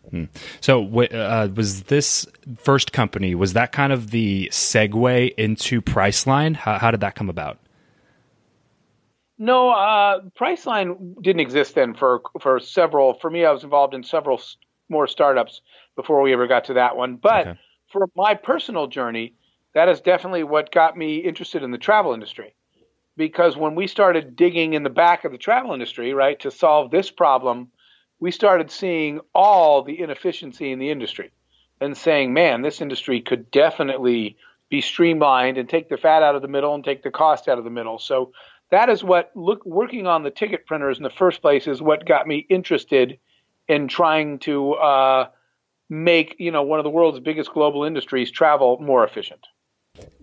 Hmm. 0.09 0.25
So, 0.59 0.83
uh, 1.01 1.49
was 1.55 1.83
this 1.83 2.25
first 2.57 2.91
company 2.91 3.35
was 3.35 3.53
that 3.53 3.71
kind 3.71 3.93
of 3.93 4.11
the 4.11 4.49
segue 4.51 5.33
into 5.35 5.81
Priceline? 5.81 6.55
How, 6.55 6.79
how 6.79 6.91
did 6.91 7.01
that 7.01 7.15
come 7.15 7.29
about? 7.29 7.59
No, 9.37 9.69
uh, 9.69 10.21
Priceline 10.39 11.21
didn't 11.21 11.39
exist 11.39 11.75
then 11.75 11.93
for 11.93 12.21
for 12.39 12.59
several. 12.59 13.13
For 13.15 13.29
me, 13.29 13.45
I 13.45 13.51
was 13.51 13.63
involved 13.63 13.93
in 13.93 14.03
several 14.03 14.41
more 14.89 15.07
startups 15.07 15.61
before 15.95 16.21
we 16.21 16.33
ever 16.33 16.47
got 16.47 16.65
to 16.65 16.73
that 16.73 16.95
one. 16.95 17.15
But 17.15 17.47
okay. 17.47 17.59
for 17.91 18.07
my 18.15 18.33
personal 18.33 18.87
journey, 18.87 19.33
that 19.73 19.87
is 19.87 20.01
definitely 20.01 20.43
what 20.43 20.71
got 20.71 20.97
me 20.97 21.17
interested 21.17 21.63
in 21.63 21.71
the 21.71 21.77
travel 21.77 22.13
industry. 22.13 22.53
Because 23.17 23.57
when 23.57 23.75
we 23.75 23.87
started 23.87 24.35
digging 24.35 24.73
in 24.73 24.83
the 24.83 24.89
back 24.89 25.25
of 25.25 25.31
the 25.31 25.37
travel 25.37 25.73
industry, 25.73 26.13
right, 26.13 26.39
to 26.39 26.51
solve 26.51 26.91
this 26.91 27.11
problem 27.11 27.69
we 28.21 28.31
started 28.31 28.71
seeing 28.71 29.19
all 29.35 29.81
the 29.81 29.99
inefficiency 29.99 30.71
in 30.71 30.79
the 30.79 30.91
industry 30.91 31.31
and 31.81 31.97
saying, 31.97 32.33
man, 32.33 32.61
this 32.61 32.79
industry 32.79 33.19
could 33.19 33.51
definitely 33.51 34.37
be 34.69 34.79
streamlined 34.79 35.57
and 35.57 35.67
take 35.67 35.89
the 35.89 35.97
fat 35.97 36.23
out 36.23 36.35
of 36.35 36.41
the 36.41 36.47
middle 36.47 36.73
and 36.73 36.85
take 36.85 37.03
the 37.03 37.11
cost 37.11 37.49
out 37.49 37.57
of 37.57 37.63
the 37.65 37.69
middle. 37.69 37.97
So 37.97 38.31
that 38.69 38.89
is 38.89 39.03
what 39.03 39.31
look, 39.35 39.65
working 39.65 40.07
on 40.07 40.23
the 40.23 40.29
ticket 40.29 40.65
printers 40.65 40.97
in 40.97 41.03
the 41.03 41.09
first 41.09 41.41
place 41.41 41.67
is 41.67 41.81
what 41.81 42.05
got 42.05 42.27
me 42.27 42.45
interested 42.47 43.17
in 43.67 43.87
trying 43.87 44.39
to 44.39 44.73
uh, 44.73 45.27
make 45.89 46.35
you 46.39 46.51
know 46.51 46.63
one 46.63 46.79
of 46.79 46.83
the 46.83 46.89
world's 46.89 47.19
biggest 47.19 47.51
global 47.51 47.83
industries 47.83 48.31
travel 48.31 48.77
more 48.79 49.03
efficient. 49.03 49.45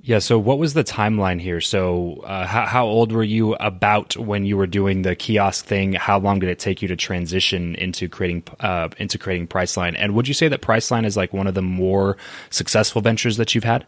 Yeah. 0.08 0.20
So, 0.20 0.38
what 0.38 0.58
was 0.58 0.72
the 0.72 0.84
timeline 0.84 1.38
here? 1.38 1.60
So, 1.60 2.22
uh, 2.24 2.46
how, 2.46 2.64
how, 2.64 2.86
old 2.86 3.12
were 3.12 3.22
you 3.22 3.54
about 3.56 4.16
when 4.16 4.46
you 4.46 4.56
were 4.56 4.66
doing 4.66 5.02
the 5.02 5.14
kiosk 5.14 5.66
thing? 5.66 5.92
How 5.92 6.18
long 6.18 6.38
did 6.38 6.48
it 6.48 6.58
take 6.58 6.80
you 6.80 6.88
to 6.88 6.96
transition 6.96 7.74
into 7.74 8.08
creating 8.08 8.44
uh, 8.60 8.88
into 8.96 9.18
creating 9.18 9.48
Priceline? 9.48 9.94
And 9.98 10.14
would 10.14 10.26
you 10.26 10.32
say 10.32 10.48
that 10.48 10.62
Priceline 10.62 11.04
is 11.04 11.14
like 11.14 11.34
one 11.34 11.46
of 11.46 11.52
the 11.52 11.60
more 11.60 12.16
successful 12.48 13.02
ventures 13.02 13.36
that 13.36 13.54
you've 13.54 13.64
had? 13.64 13.86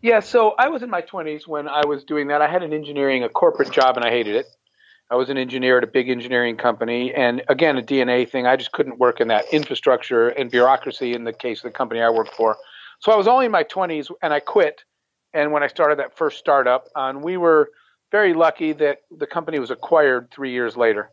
Yeah. 0.00 0.20
So, 0.20 0.54
I 0.58 0.68
was 0.68 0.84
in 0.84 0.90
my 0.90 1.00
twenties 1.00 1.48
when 1.48 1.66
I 1.66 1.84
was 1.84 2.04
doing 2.04 2.28
that. 2.28 2.40
I 2.40 2.46
had 2.46 2.62
an 2.62 2.72
engineering, 2.72 3.24
a 3.24 3.28
corporate 3.28 3.72
job, 3.72 3.96
and 3.96 4.04
I 4.04 4.10
hated 4.10 4.36
it. 4.36 4.46
I 5.10 5.16
was 5.16 5.28
an 5.28 5.38
engineer 5.38 5.78
at 5.78 5.82
a 5.82 5.88
big 5.88 6.08
engineering 6.08 6.56
company, 6.56 7.12
and 7.12 7.42
again, 7.48 7.78
a 7.78 7.82
DNA 7.82 8.30
thing. 8.30 8.46
I 8.46 8.54
just 8.54 8.70
couldn't 8.70 9.00
work 9.00 9.20
in 9.20 9.26
that 9.26 9.46
infrastructure 9.52 10.28
and 10.28 10.52
bureaucracy. 10.52 11.14
In 11.14 11.24
the 11.24 11.32
case 11.32 11.58
of 11.58 11.72
the 11.72 11.76
company 11.76 12.00
I 12.00 12.10
worked 12.10 12.34
for 12.34 12.56
so 13.00 13.12
I 13.12 13.16
was 13.16 13.28
only 13.28 13.46
in 13.46 13.52
my 13.52 13.64
20s 13.64 14.10
and 14.22 14.32
I 14.32 14.40
quit. 14.40 14.84
And 15.32 15.52
when 15.52 15.62
I 15.62 15.66
started 15.66 15.98
that 15.98 16.16
first 16.16 16.38
startup, 16.38 16.86
and 16.94 17.22
we 17.22 17.36
were 17.36 17.70
very 18.10 18.34
lucky 18.34 18.72
that 18.72 18.98
the 19.10 19.26
company 19.26 19.58
was 19.58 19.70
acquired 19.70 20.30
three 20.30 20.52
years 20.52 20.76
later. 20.76 21.10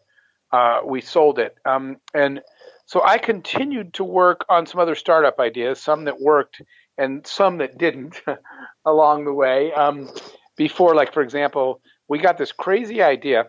Uh, 0.51 0.81
we 0.85 1.01
sold 1.01 1.39
it. 1.39 1.57
Um, 1.65 1.97
and 2.13 2.41
so 2.85 3.01
I 3.03 3.17
continued 3.17 3.95
to 3.95 4.03
work 4.03 4.45
on 4.49 4.65
some 4.65 4.79
other 4.79 4.95
startup 4.95 5.39
ideas, 5.39 5.81
some 5.81 6.05
that 6.05 6.21
worked 6.21 6.61
and 6.97 7.25
some 7.25 7.57
that 7.57 7.77
didn't 7.77 8.21
along 8.85 9.25
the 9.25 9.33
way. 9.33 9.73
Um, 9.73 10.09
before, 10.55 10.93
like, 10.93 11.13
for 11.13 11.23
example, 11.23 11.81
we 12.07 12.19
got 12.19 12.37
this 12.37 12.51
crazy 12.51 13.01
idea 13.01 13.47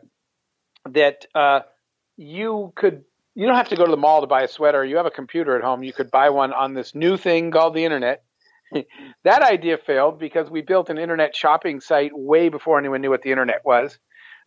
that 0.91 1.27
uh, 1.35 1.61
you 2.17 2.73
could 2.75 3.05
you 3.35 3.47
don't 3.47 3.57
have 3.57 3.69
to 3.69 3.77
go 3.77 3.85
to 3.85 3.91
the 3.91 3.97
mall 3.97 4.21
to 4.21 4.27
buy 4.27 4.43
a 4.43 4.49
sweater. 4.49 4.85
You 4.85 4.97
have 4.97 5.07
a 5.07 5.11
computer 5.11 5.57
at 5.57 5.65
home. 5.65 5.83
You 5.83 5.93
could 5.93 6.11
buy 6.11 6.31
one 6.31 6.53
on 6.53 6.75
this 6.75 6.95
new 6.95 7.17
thing 7.17 7.51
called 7.51 7.75
the 7.75 7.85
internet. 7.85 8.23
that 9.25 9.43
idea 9.43 9.77
failed 9.77 10.19
because 10.19 10.51
we 10.51 10.63
built 10.63 10.91
an 10.91 10.99
internet 10.99 11.35
shopping 11.35 11.81
site 11.81 12.13
way 12.15 12.49
before 12.49 12.79
anyone 12.79 13.01
knew 13.01 13.11
what 13.11 13.23
the 13.23 13.31
internet 13.31 13.65
was. 13.65 13.99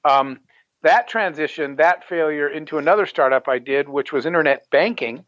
Um, 0.05 0.39
that 0.83 1.07
transition, 1.07 1.75
that 1.77 2.07
failure 2.07 2.47
into 2.47 2.77
another 2.77 3.05
startup 3.05 3.47
I 3.47 3.59
did, 3.59 3.89
which 3.89 4.13
was 4.13 4.25
internet 4.25 4.63
banking. 4.71 5.25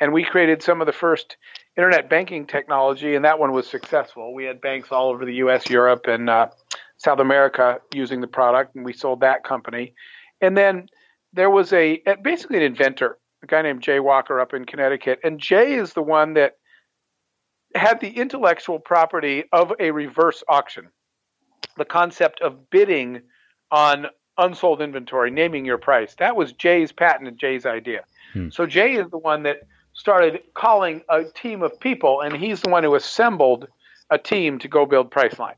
And 0.00 0.12
we 0.12 0.24
created 0.24 0.62
some 0.62 0.80
of 0.80 0.86
the 0.86 0.92
first 0.92 1.36
internet 1.76 2.08
banking 2.08 2.46
technology, 2.46 3.14
and 3.14 3.24
that 3.24 3.38
one 3.38 3.52
was 3.52 3.66
successful. 3.68 4.34
We 4.34 4.44
had 4.44 4.60
banks 4.60 4.90
all 4.90 5.10
over 5.10 5.24
the 5.24 5.34
US, 5.34 5.68
Europe, 5.68 6.06
and 6.06 6.30
uh, 6.30 6.48
South 6.96 7.20
America 7.20 7.80
using 7.94 8.20
the 8.20 8.26
product, 8.26 8.74
and 8.74 8.84
we 8.84 8.92
sold 8.92 9.20
that 9.20 9.44
company. 9.44 9.94
And 10.40 10.56
then 10.56 10.88
there 11.32 11.50
was 11.50 11.72
a 11.72 12.02
basically 12.22 12.58
an 12.58 12.62
inventor, 12.62 13.18
a 13.42 13.46
guy 13.46 13.62
named 13.62 13.82
Jay 13.82 14.00
Walker 14.00 14.40
up 14.40 14.54
in 14.54 14.64
Connecticut, 14.64 15.20
and 15.24 15.38
Jay 15.38 15.74
is 15.74 15.92
the 15.92 16.02
one 16.02 16.34
that 16.34 16.56
had 17.74 18.00
the 18.00 18.10
intellectual 18.10 18.78
property 18.78 19.44
of 19.52 19.72
a 19.78 19.90
reverse 19.90 20.42
auction, 20.48 20.88
the 21.76 21.84
concept 21.84 22.40
of 22.40 22.70
bidding 22.70 23.20
on 23.70 24.06
unsold 24.38 24.80
inventory, 24.80 25.30
naming 25.30 25.64
your 25.64 25.78
price. 25.78 26.14
That 26.18 26.36
was 26.36 26.52
Jay's 26.52 26.92
patent 26.92 27.28
and 27.28 27.38
Jay's 27.38 27.66
idea. 27.66 28.04
Hmm. 28.32 28.48
So 28.50 28.66
Jay 28.66 28.94
is 28.94 29.10
the 29.10 29.18
one 29.18 29.42
that 29.42 29.66
started 29.92 30.40
calling 30.54 31.02
a 31.08 31.24
team 31.24 31.62
of 31.62 31.78
people, 31.80 32.20
and 32.20 32.36
he's 32.36 32.62
the 32.62 32.70
one 32.70 32.84
who 32.84 32.94
assembled 32.94 33.66
a 34.10 34.18
team 34.18 34.58
to 34.60 34.68
go 34.68 34.86
build 34.86 35.10
Priceline. 35.10 35.56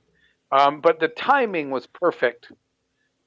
Um, 0.51 0.81
but 0.81 0.99
the 0.99 1.09
timing 1.09 1.71
was 1.71 1.87
perfect 1.87 2.51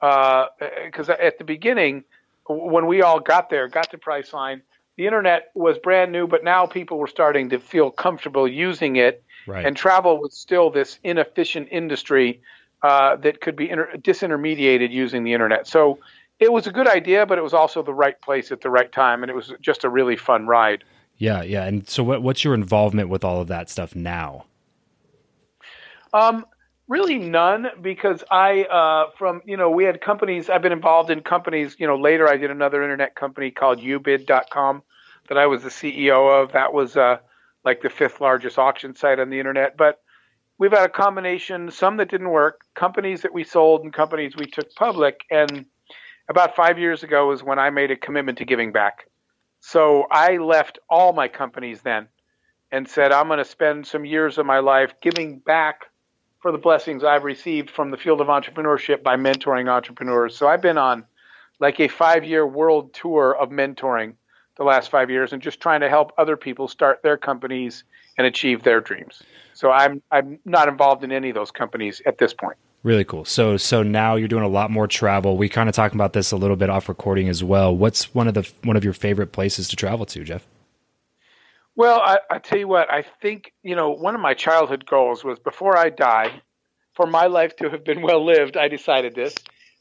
because 0.00 1.08
uh, 1.08 1.16
at 1.18 1.38
the 1.38 1.44
beginning, 1.44 2.04
when 2.48 2.86
we 2.86 3.02
all 3.02 3.20
got 3.20 3.50
there, 3.50 3.68
got 3.68 3.90
to 3.90 3.98
Priceline, 3.98 4.62
the 4.96 5.06
internet 5.06 5.50
was 5.54 5.78
brand 5.78 6.12
new, 6.12 6.26
but 6.26 6.44
now 6.44 6.66
people 6.66 6.98
were 6.98 7.08
starting 7.08 7.50
to 7.50 7.58
feel 7.58 7.90
comfortable 7.90 8.46
using 8.46 8.96
it. 8.96 9.24
Right. 9.46 9.66
And 9.66 9.76
travel 9.76 10.20
was 10.20 10.36
still 10.36 10.70
this 10.70 10.98
inefficient 11.02 11.68
industry 11.70 12.40
uh, 12.82 13.16
that 13.16 13.40
could 13.40 13.56
be 13.56 13.68
inter- 13.68 13.90
disintermediated 13.96 14.90
using 14.90 15.24
the 15.24 15.32
internet. 15.32 15.66
So 15.66 15.98
it 16.38 16.52
was 16.52 16.66
a 16.66 16.70
good 16.70 16.86
idea, 16.86 17.26
but 17.26 17.38
it 17.38 17.42
was 17.42 17.54
also 17.54 17.82
the 17.82 17.94
right 17.94 18.20
place 18.20 18.52
at 18.52 18.60
the 18.60 18.70
right 18.70 18.90
time, 18.90 19.22
and 19.22 19.30
it 19.30 19.34
was 19.34 19.52
just 19.60 19.84
a 19.84 19.88
really 19.88 20.16
fun 20.16 20.46
ride. 20.46 20.84
Yeah, 21.16 21.42
yeah. 21.42 21.64
And 21.64 21.88
so, 21.88 22.02
what, 22.02 22.22
what's 22.22 22.44
your 22.44 22.54
involvement 22.54 23.08
with 23.08 23.24
all 23.24 23.40
of 23.40 23.48
that 23.48 23.70
stuff 23.70 23.94
now? 23.94 24.46
Um, 26.12 26.44
really 26.94 27.18
none, 27.18 27.66
because 27.82 28.22
I, 28.30 28.62
uh, 28.62 29.10
from 29.18 29.42
you 29.44 29.56
know, 29.56 29.68
we 29.68 29.82
had 29.82 30.00
companies. 30.00 30.48
I've 30.48 30.62
been 30.62 30.70
involved 30.70 31.10
in 31.10 31.22
companies. 31.22 31.74
You 31.80 31.88
know, 31.88 31.96
later 31.96 32.28
I 32.28 32.36
did 32.36 32.52
another 32.52 32.84
internet 32.84 33.16
company 33.16 33.50
called 33.50 33.80
Ubid.com 33.80 34.80
that 35.28 35.36
I 35.36 35.46
was 35.46 35.64
the 35.64 35.70
CEO 35.70 36.40
of. 36.40 36.52
That 36.52 36.72
was 36.72 36.96
uh, 36.96 37.18
like 37.64 37.82
the 37.82 37.90
fifth 37.90 38.20
largest 38.20 38.60
auction 38.60 38.94
site 38.94 39.18
on 39.18 39.28
the 39.28 39.40
internet. 39.40 39.76
But 39.76 40.02
we've 40.58 40.70
had 40.70 40.84
a 40.84 40.88
combination, 40.88 41.68
some 41.72 41.96
that 41.96 42.10
didn't 42.10 42.30
work, 42.30 42.60
companies 42.76 43.22
that 43.22 43.34
we 43.34 43.42
sold 43.42 43.82
and 43.82 43.92
companies 43.92 44.36
we 44.36 44.46
took 44.46 44.72
public. 44.76 45.22
And 45.32 45.66
about 46.28 46.54
five 46.54 46.78
years 46.78 47.02
ago 47.02 47.26
was 47.26 47.42
when 47.42 47.58
I 47.58 47.70
made 47.70 47.90
a 47.90 47.96
commitment 47.96 48.38
to 48.38 48.44
giving 48.44 48.70
back. 48.70 49.08
So 49.58 50.06
I 50.12 50.36
left 50.36 50.78
all 50.88 51.12
my 51.12 51.26
companies 51.26 51.82
then 51.82 52.06
and 52.70 52.86
said, 52.88 53.10
I'm 53.10 53.26
going 53.26 53.38
to 53.38 53.44
spend 53.44 53.84
some 53.84 54.04
years 54.04 54.38
of 54.38 54.46
my 54.46 54.60
life 54.60 54.94
giving 55.02 55.40
back 55.40 55.86
for 56.44 56.52
the 56.52 56.58
blessings 56.58 57.02
I've 57.02 57.24
received 57.24 57.70
from 57.70 57.90
the 57.90 57.96
field 57.96 58.20
of 58.20 58.26
entrepreneurship 58.26 59.02
by 59.02 59.16
mentoring 59.16 59.66
entrepreneurs. 59.66 60.36
So 60.36 60.46
I've 60.46 60.60
been 60.60 60.76
on 60.76 61.06
like 61.58 61.80
a 61.80 61.88
five 61.88 62.22
year 62.22 62.46
world 62.46 62.92
tour 62.92 63.34
of 63.34 63.48
mentoring 63.48 64.12
the 64.58 64.62
last 64.62 64.90
five 64.90 65.08
years 65.08 65.32
and 65.32 65.40
just 65.40 65.58
trying 65.58 65.80
to 65.80 65.88
help 65.88 66.12
other 66.18 66.36
people 66.36 66.68
start 66.68 67.02
their 67.02 67.16
companies 67.16 67.84
and 68.18 68.26
achieve 68.26 68.62
their 68.62 68.82
dreams. 68.82 69.22
So 69.54 69.70
I'm 69.70 70.02
I'm 70.10 70.38
not 70.44 70.68
involved 70.68 71.02
in 71.02 71.12
any 71.12 71.30
of 71.30 71.34
those 71.34 71.50
companies 71.50 72.02
at 72.04 72.18
this 72.18 72.34
point. 72.34 72.58
Really 72.82 73.04
cool. 73.04 73.24
So 73.24 73.56
so 73.56 73.82
now 73.82 74.16
you're 74.16 74.28
doing 74.28 74.44
a 74.44 74.48
lot 74.48 74.70
more 74.70 74.86
travel. 74.86 75.38
We 75.38 75.48
kind 75.48 75.70
of 75.70 75.74
talking 75.74 75.96
about 75.96 76.12
this 76.12 76.30
a 76.30 76.36
little 76.36 76.56
bit 76.56 76.68
off 76.68 76.90
recording 76.90 77.30
as 77.30 77.42
well. 77.42 77.74
What's 77.74 78.14
one 78.14 78.28
of 78.28 78.34
the 78.34 78.46
one 78.64 78.76
of 78.76 78.84
your 78.84 78.92
favorite 78.92 79.32
places 79.32 79.66
to 79.68 79.76
travel 79.76 80.04
to, 80.04 80.22
Jeff? 80.22 80.46
Well, 81.76 82.00
I, 82.00 82.18
I 82.30 82.38
tell 82.38 82.58
you 82.58 82.68
what, 82.68 82.90
I 82.90 83.04
think, 83.20 83.52
you 83.62 83.74
know, 83.74 83.90
one 83.90 84.14
of 84.14 84.20
my 84.20 84.34
childhood 84.34 84.86
goals 84.86 85.24
was 85.24 85.38
before 85.38 85.76
I 85.76 85.90
die, 85.90 86.40
for 86.94 87.06
my 87.06 87.26
life 87.26 87.56
to 87.56 87.70
have 87.70 87.84
been 87.84 88.02
well 88.02 88.24
lived, 88.24 88.56
I 88.56 88.68
decided 88.68 89.14
this, 89.14 89.34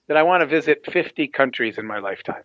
that 0.08 0.18
I 0.18 0.24
want 0.24 0.42
to 0.42 0.48
visit 0.48 0.92
50 0.92 1.28
countries 1.28 1.78
in 1.78 1.86
my 1.86 2.00
lifetime. 2.00 2.44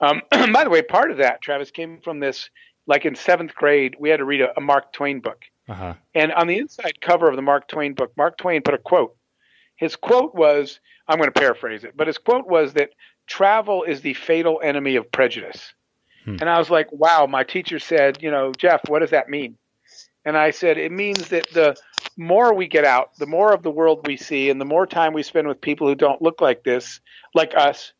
Um, 0.00 0.22
by 0.52 0.64
the 0.64 0.70
way, 0.70 0.82
part 0.82 1.10
of 1.10 1.18
that, 1.18 1.42
Travis, 1.42 1.70
came 1.70 1.98
from 1.98 2.20
this, 2.20 2.50
like 2.86 3.04
in 3.04 3.16
seventh 3.16 3.54
grade, 3.54 3.96
we 3.98 4.10
had 4.10 4.18
to 4.18 4.24
read 4.24 4.40
a, 4.40 4.56
a 4.56 4.60
Mark 4.60 4.92
Twain 4.92 5.20
book. 5.20 5.42
Uh-huh. 5.68 5.94
And 6.14 6.32
on 6.32 6.46
the 6.46 6.58
inside 6.58 7.00
cover 7.00 7.28
of 7.28 7.36
the 7.36 7.42
Mark 7.42 7.68
Twain 7.68 7.94
book, 7.94 8.12
Mark 8.16 8.38
Twain 8.38 8.62
put 8.62 8.74
a 8.74 8.78
quote. 8.78 9.16
His 9.76 9.96
quote 9.96 10.34
was, 10.34 10.80
I'm 11.06 11.18
going 11.18 11.30
to 11.30 11.40
paraphrase 11.40 11.84
it, 11.84 11.96
but 11.96 12.06
his 12.06 12.18
quote 12.18 12.46
was 12.46 12.72
that 12.74 12.90
travel 13.26 13.82
is 13.82 14.00
the 14.00 14.14
fatal 14.14 14.60
enemy 14.62 14.96
of 14.96 15.10
prejudice. 15.12 15.74
Hmm. 16.28 16.36
And 16.40 16.50
I 16.50 16.58
was 16.58 16.68
like, 16.68 16.92
wow, 16.92 17.26
my 17.26 17.42
teacher 17.42 17.78
said, 17.78 18.22
you 18.22 18.30
know, 18.30 18.52
Jeff, 18.52 18.82
what 18.88 18.98
does 18.98 19.10
that 19.10 19.30
mean? 19.30 19.56
And 20.24 20.36
I 20.36 20.50
said, 20.50 20.76
it 20.76 20.92
means 20.92 21.28
that 21.28 21.48
the 21.50 21.74
more 22.18 22.52
we 22.52 22.68
get 22.68 22.84
out, 22.84 23.16
the 23.16 23.26
more 23.26 23.54
of 23.54 23.62
the 23.62 23.70
world 23.70 24.06
we 24.06 24.18
see, 24.18 24.50
and 24.50 24.60
the 24.60 24.66
more 24.66 24.86
time 24.86 25.14
we 25.14 25.22
spend 25.22 25.48
with 25.48 25.60
people 25.60 25.86
who 25.86 25.94
don't 25.94 26.20
look 26.20 26.42
like 26.42 26.64
this, 26.64 27.00
like 27.34 27.56
us, 27.56 27.94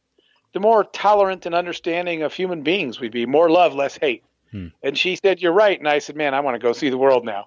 the 0.53 0.61
more 0.61 0.85
tolerant 0.85 1.47
and 1.47 1.55
understanding 1.55 2.23
of 2.23 2.35
human 2.35 2.63
beings 2.63 3.01
we'd 3.01 3.13
be. 3.13 3.25
More 3.25 3.49
love, 3.49 3.75
less 3.75 3.97
hate. 3.97 4.25
Hmm. 4.51 4.69
And 4.83 4.99
she 4.99 5.17
said, 5.17 5.41
You're 5.41 5.53
right. 5.53 5.79
And 5.79 5.89
I 5.89 6.01
said, 6.01 6.17
Man, 6.17 6.35
I 6.35 6.41
want 6.41 6.55
to 6.55 6.59
go 6.59 6.73
see 6.73 6.91
the 6.91 6.99
world 6.99 7.25
now. 7.25 7.47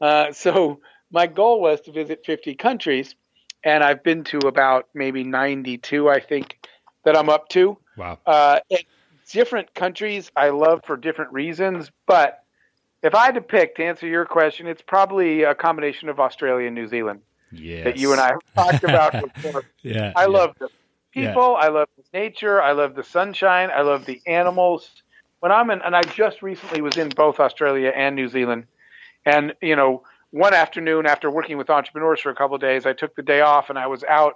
Uh, 0.00 0.32
so 0.32 0.80
my 1.10 1.26
goal 1.26 1.60
was 1.60 1.80
to 1.82 1.92
visit 1.92 2.24
50 2.24 2.54
countries, 2.54 3.16
and 3.64 3.82
I've 3.82 4.04
been 4.04 4.22
to 4.24 4.38
about 4.46 4.88
maybe 4.94 5.24
92, 5.24 6.08
I 6.08 6.20
think, 6.20 6.68
that 7.04 7.16
I'm 7.16 7.28
up 7.28 7.48
to. 7.50 7.78
Wow. 7.96 8.18
Uh, 8.24 8.60
different 9.32 9.74
countries 9.74 10.30
I 10.36 10.50
love 10.50 10.82
for 10.84 10.96
different 10.96 11.32
reasons, 11.32 11.90
but 12.06 12.42
if 13.02 13.14
I 13.14 13.26
had 13.26 13.34
to 13.34 13.40
pick 13.40 13.76
to 13.76 13.84
answer 13.84 14.06
your 14.06 14.26
question, 14.26 14.66
it's 14.66 14.82
probably 14.82 15.44
a 15.44 15.54
combination 15.54 16.08
of 16.08 16.20
Australia 16.20 16.66
and 16.66 16.74
New 16.74 16.86
Zealand 16.86 17.20
yes. 17.52 17.84
that 17.84 17.96
you 17.96 18.12
and 18.12 18.20
I 18.20 18.28
have 18.28 18.40
talked 18.54 18.84
about 18.84 19.34
before. 19.34 19.64
yeah, 19.82 20.12
I 20.16 20.22
yeah. 20.22 20.26
love 20.26 20.54
the 20.58 20.68
people, 21.12 21.56
yeah. 21.58 21.66
I 21.66 21.68
love 21.68 21.88
the 21.96 22.18
nature, 22.18 22.62
I 22.62 22.72
love 22.72 22.94
the 22.94 23.04
sunshine, 23.04 23.70
I 23.74 23.82
love 23.82 24.06
the 24.06 24.20
animals. 24.26 24.90
When 25.40 25.50
I'm 25.50 25.70
in, 25.70 25.80
and 25.82 25.96
I 25.96 26.02
just 26.02 26.42
recently 26.42 26.82
was 26.82 26.96
in 26.98 27.08
both 27.08 27.40
Australia 27.40 27.92
and 27.94 28.14
New 28.14 28.28
Zealand, 28.28 28.66
and 29.24 29.54
you 29.62 29.76
know, 29.76 30.02
one 30.30 30.54
afternoon 30.54 31.06
after 31.06 31.30
working 31.30 31.56
with 31.56 31.70
entrepreneurs 31.70 32.20
for 32.20 32.30
a 32.30 32.34
couple 32.34 32.54
of 32.54 32.60
days, 32.60 32.86
I 32.86 32.92
took 32.92 33.16
the 33.16 33.22
day 33.22 33.40
off 33.40 33.70
and 33.70 33.78
I 33.78 33.86
was 33.86 34.04
out 34.04 34.34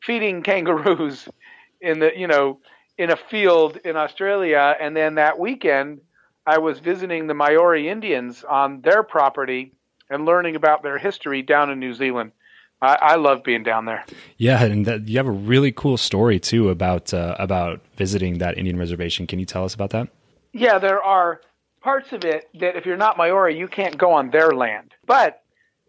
feeding 0.00 0.42
kangaroos 0.42 1.28
in 1.80 1.98
the 1.98 2.12
you 2.16 2.26
know 2.26 2.60
in 2.98 3.10
a 3.10 3.16
field 3.16 3.76
in 3.84 3.96
Australia, 3.96 4.76
and 4.80 4.96
then 4.96 5.16
that 5.16 5.38
weekend 5.38 6.00
I 6.46 6.58
was 6.58 6.78
visiting 6.78 7.26
the 7.26 7.34
Maori 7.34 7.88
Indians 7.88 8.44
on 8.44 8.80
their 8.82 9.02
property 9.02 9.72
and 10.10 10.24
learning 10.24 10.56
about 10.56 10.82
their 10.82 10.98
history 10.98 11.42
down 11.42 11.70
in 11.70 11.80
New 11.80 11.94
Zealand. 11.94 12.32
I, 12.82 12.98
I 13.00 13.14
love 13.16 13.42
being 13.42 13.62
down 13.62 13.86
there. 13.86 14.04
Yeah, 14.36 14.62
and 14.62 14.84
that, 14.86 15.08
you 15.08 15.16
have 15.16 15.26
a 15.26 15.32
really 15.32 15.72
cool 15.72 15.96
story 15.96 16.38
too 16.38 16.68
about 16.68 17.14
uh, 17.14 17.34
about 17.38 17.80
visiting 17.96 18.38
that 18.38 18.58
Indian 18.58 18.78
reservation. 18.78 19.26
Can 19.26 19.38
you 19.38 19.46
tell 19.46 19.64
us 19.64 19.74
about 19.74 19.90
that? 19.90 20.08
Yeah, 20.52 20.78
there 20.78 21.02
are 21.02 21.40
parts 21.80 22.12
of 22.12 22.24
it 22.24 22.48
that 22.60 22.76
if 22.76 22.84
you're 22.84 22.96
not 22.96 23.16
Maori, 23.16 23.58
you 23.58 23.68
can't 23.68 23.96
go 23.96 24.12
on 24.12 24.30
their 24.30 24.50
land. 24.50 24.92
But 25.06 25.42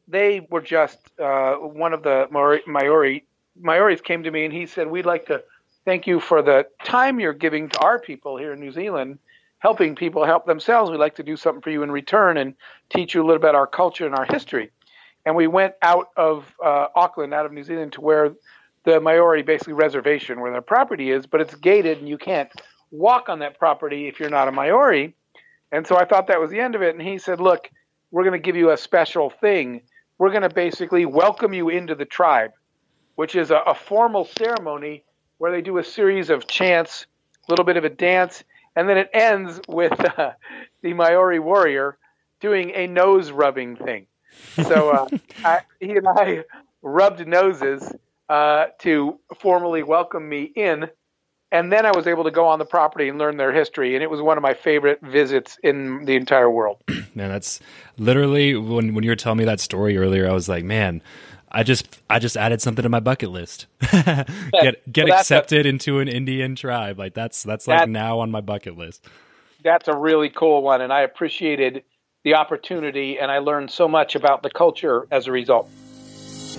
they 0.07 0.47
were 0.49 0.61
just 0.61 0.97
uh, 1.19 1.55
one 1.55 1.93
of 1.93 2.03
the 2.03 2.27
Maori, 2.31 2.61
Maori 2.65 3.25
Maoris 3.61 4.01
came 4.01 4.23
to 4.23 4.31
me 4.31 4.45
and 4.45 4.53
he 4.53 4.65
said, 4.65 4.87
"We'd 4.87 5.05
like 5.05 5.25
to 5.27 5.43
thank 5.85 6.07
you 6.07 6.19
for 6.19 6.41
the 6.41 6.67
time 6.83 7.19
you're 7.19 7.33
giving 7.33 7.69
to 7.69 7.79
our 7.79 7.99
people 7.99 8.37
here 8.37 8.53
in 8.53 8.59
New 8.59 8.71
Zealand, 8.71 9.19
helping 9.59 9.95
people 9.95 10.25
help 10.25 10.45
themselves. 10.45 10.91
We'd 10.91 10.97
like 10.97 11.15
to 11.15 11.23
do 11.23 11.37
something 11.37 11.61
for 11.61 11.69
you 11.69 11.83
in 11.83 11.91
return 11.91 12.37
and 12.37 12.55
teach 12.89 13.13
you 13.13 13.21
a 13.21 13.25
little 13.25 13.39
bit 13.39 13.49
about 13.49 13.55
our 13.55 13.67
culture 13.67 14.05
and 14.05 14.15
our 14.15 14.25
history. 14.25 14.71
And 15.25 15.35
we 15.35 15.47
went 15.47 15.75
out 15.81 16.09
of 16.17 16.51
uh, 16.63 16.87
Auckland, 16.95 17.33
out 17.33 17.45
of 17.45 17.53
New 17.53 17.63
Zealand, 17.63 17.93
to 17.93 18.01
where 18.01 18.33
the 18.83 18.99
Maori 18.99 19.41
basically 19.41 19.73
reservation, 19.73 20.41
where 20.41 20.51
their 20.51 20.61
property 20.61 21.11
is, 21.11 21.25
but 21.25 21.41
it's 21.41 21.55
gated 21.55 21.99
and 21.99 22.09
you 22.09 22.17
can't 22.17 22.49
walk 22.91 23.29
on 23.29 23.39
that 23.39 23.57
property 23.57 24.07
if 24.07 24.19
you're 24.19 24.29
not 24.29 24.47
a 24.47 24.51
Maori. 24.51 25.15
And 25.71 25.85
so 25.87 25.97
I 25.97 26.05
thought 26.05 26.27
that 26.27 26.39
was 26.39 26.51
the 26.51 26.59
end 26.59 26.75
of 26.75 26.81
it. 26.81 26.95
And 26.95 27.01
he 27.01 27.17
said, 27.17 27.39
Look, 27.39 27.69
we're 28.11 28.23
going 28.23 28.39
to 28.39 28.45
give 28.45 28.55
you 28.55 28.71
a 28.71 28.77
special 28.77 29.29
thing. 29.29 29.81
We're 30.17 30.29
going 30.29 30.43
to 30.43 30.49
basically 30.49 31.05
welcome 31.05 31.53
you 31.53 31.69
into 31.69 31.95
the 31.95 32.05
tribe, 32.05 32.51
which 33.15 33.35
is 33.35 33.51
a, 33.51 33.57
a 33.57 33.73
formal 33.73 34.25
ceremony 34.25 35.03
where 35.37 35.51
they 35.51 35.61
do 35.61 35.77
a 35.77 35.83
series 35.83 36.29
of 36.29 36.47
chants, 36.47 37.05
a 37.47 37.51
little 37.51 37.65
bit 37.65 37.77
of 37.77 37.83
a 37.83 37.89
dance, 37.89 38.43
and 38.75 38.89
then 38.89 38.97
it 38.97 39.09
ends 39.13 39.59
with 39.67 39.93
uh, 40.17 40.31
the 40.81 40.93
Maori 40.93 41.39
warrior 41.39 41.97
doing 42.39 42.71
a 42.75 42.87
nose 42.87 43.31
rubbing 43.31 43.75
thing. 43.75 44.07
So 44.63 44.89
uh, 44.89 45.07
I, 45.45 45.61
he 45.79 45.91
and 45.91 46.07
I 46.07 46.43
rubbed 46.81 47.25
noses 47.27 47.91
uh, 48.29 48.65
to 48.79 49.19
formally 49.39 49.83
welcome 49.83 50.27
me 50.27 50.43
in. 50.43 50.89
And 51.51 51.71
then 51.71 51.85
I 51.85 51.91
was 51.91 52.07
able 52.07 52.25
to 52.25 52.31
go 52.31 52.47
on 52.47 52.59
the 52.59 52.65
property 52.65 53.07
and 53.07 53.17
learn 53.17 53.37
their 53.37 53.53
history, 53.53 53.93
and 53.95 54.03
it 54.03 54.09
was 54.09 54.19
one 54.19 54.35
of 54.35 54.41
my 54.41 54.53
favorite 54.53 54.99
visits 55.01 55.57
in 55.63 56.03
the 56.03 56.15
entire 56.15 56.49
world. 56.49 56.77
Man, 57.15 57.29
that's 57.29 57.61
literally 57.97 58.55
when 58.55 58.93
when 58.93 59.03
you 59.03 59.11
were 59.11 59.15
telling 59.15 59.37
me 59.37 59.45
that 59.45 59.61
story 59.61 59.97
earlier. 59.97 60.27
I 60.29 60.33
was 60.33 60.49
like, 60.49 60.65
man, 60.65 61.01
I 61.55 61.63
just 61.63 62.01
I 62.09 62.19
just 62.19 62.35
added 62.35 62.61
something 62.61 62.83
to 62.83 62.89
my 62.89 62.99
bucket 62.99 63.31
list. 63.31 63.67
get 63.91 64.91
get 64.91 65.07
well, 65.07 65.17
accepted 65.17 65.65
a, 65.65 65.69
into 65.69 65.99
an 65.99 66.09
Indian 66.09 66.53
tribe. 66.53 66.99
Like 66.99 67.13
that's 67.13 67.43
that's 67.43 67.65
like 67.65 67.79
that, 67.79 67.89
now 67.89 68.19
on 68.19 68.29
my 68.29 68.41
bucket 68.41 68.77
list. 68.77 69.07
That's 69.63 69.87
a 69.87 69.95
really 69.95 70.29
cool 70.29 70.61
one, 70.61 70.81
and 70.81 70.91
I 70.91 71.01
appreciated 71.01 71.83
the 72.25 72.35
opportunity, 72.35 73.19
and 73.19 73.31
I 73.31 73.37
learned 73.37 73.71
so 73.71 73.87
much 73.87 74.15
about 74.15 74.43
the 74.43 74.49
culture 74.49 75.07
as 75.11 75.27
a 75.27 75.31
result. 75.31 75.69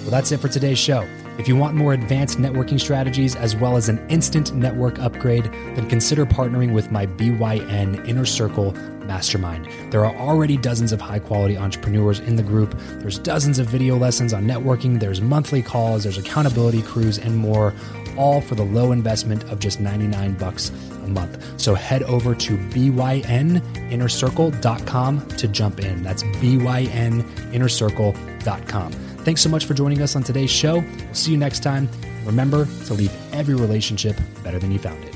Well, 0.06 0.12
that's 0.12 0.30
it 0.30 0.38
for 0.38 0.46
today's 0.46 0.78
show. 0.78 1.04
If 1.36 1.48
you 1.48 1.56
want 1.56 1.74
more 1.74 1.92
advanced 1.92 2.38
networking 2.38 2.78
strategies 2.78 3.34
as 3.34 3.56
well 3.56 3.76
as 3.76 3.88
an 3.88 3.98
instant 4.08 4.54
network 4.54 5.00
upgrade, 5.00 5.46
then 5.74 5.88
consider 5.88 6.24
partnering 6.24 6.72
with 6.72 6.92
my 6.92 7.06
BYN 7.06 8.06
Inner 8.06 8.24
Circle 8.24 8.70
Mastermind. 9.04 9.68
There 9.90 10.06
are 10.06 10.14
already 10.14 10.58
dozens 10.58 10.92
of 10.92 11.00
high 11.00 11.18
quality 11.18 11.56
entrepreneurs 11.56 12.20
in 12.20 12.36
the 12.36 12.44
group. 12.44 12.78
There's 13.00 13.18
dozens 13.18 13.58
of 13.58 13.66
video 13.66 13.96
lessons 13.96 14.32
on 14.32 14.44
networking, 14.44 15.00
there's 15.00 15.20
monthly 15.20 15.60
calls, 15.60 16.04
there's 16.04 16.18
accountability 16.18 16.82
crews, 16.82 17.18
and 17.18 17.36
more, 17.36 17.74
all 18.16 18.40
for 18.40 18.54
the 18.54 18.62
low 18.62 18.92
investment 18.92 19.42
of 19.50 19.58
just 19.58 19.80
99 19.80 20.34
bucks 20.34 20.70
a 21.02 21.08
month. 21.08 21.44
So 21.60 21.74
head 21.74 22.04
over 22.04 22.32
to 22.36 22.56
byninnercircle.com 22.56 25.26
to 25.26 25.48
jump 25.48 25.80
in. 25.80 26.04
That's 26.04 26.22
byninnercircle.com. 26.22 29.15
Thanks 29.26 29.40
so 29.40 29.48
much 29.48 29.64
for 29.64 29.74
joining 29.74 30.02
us 30.02 30.14
on 30.14 30.22
today's 30.22 30.52
show. 30.52 30.78
We'll 30.78 31.14
see 31.14 31.32
you 31.32 31.36
next 31.36 31.64
time. 31.64 31.88
Remember 32.24 32.64
to 32.84 32.94
leave 32.94 33.12
every 33.32 33.56
relationship 33.56 34.16
better 34.44 34.60
than 34.60 34.70
you 34.70 34.78
found 34.78 35.02
it. 35.02 35.15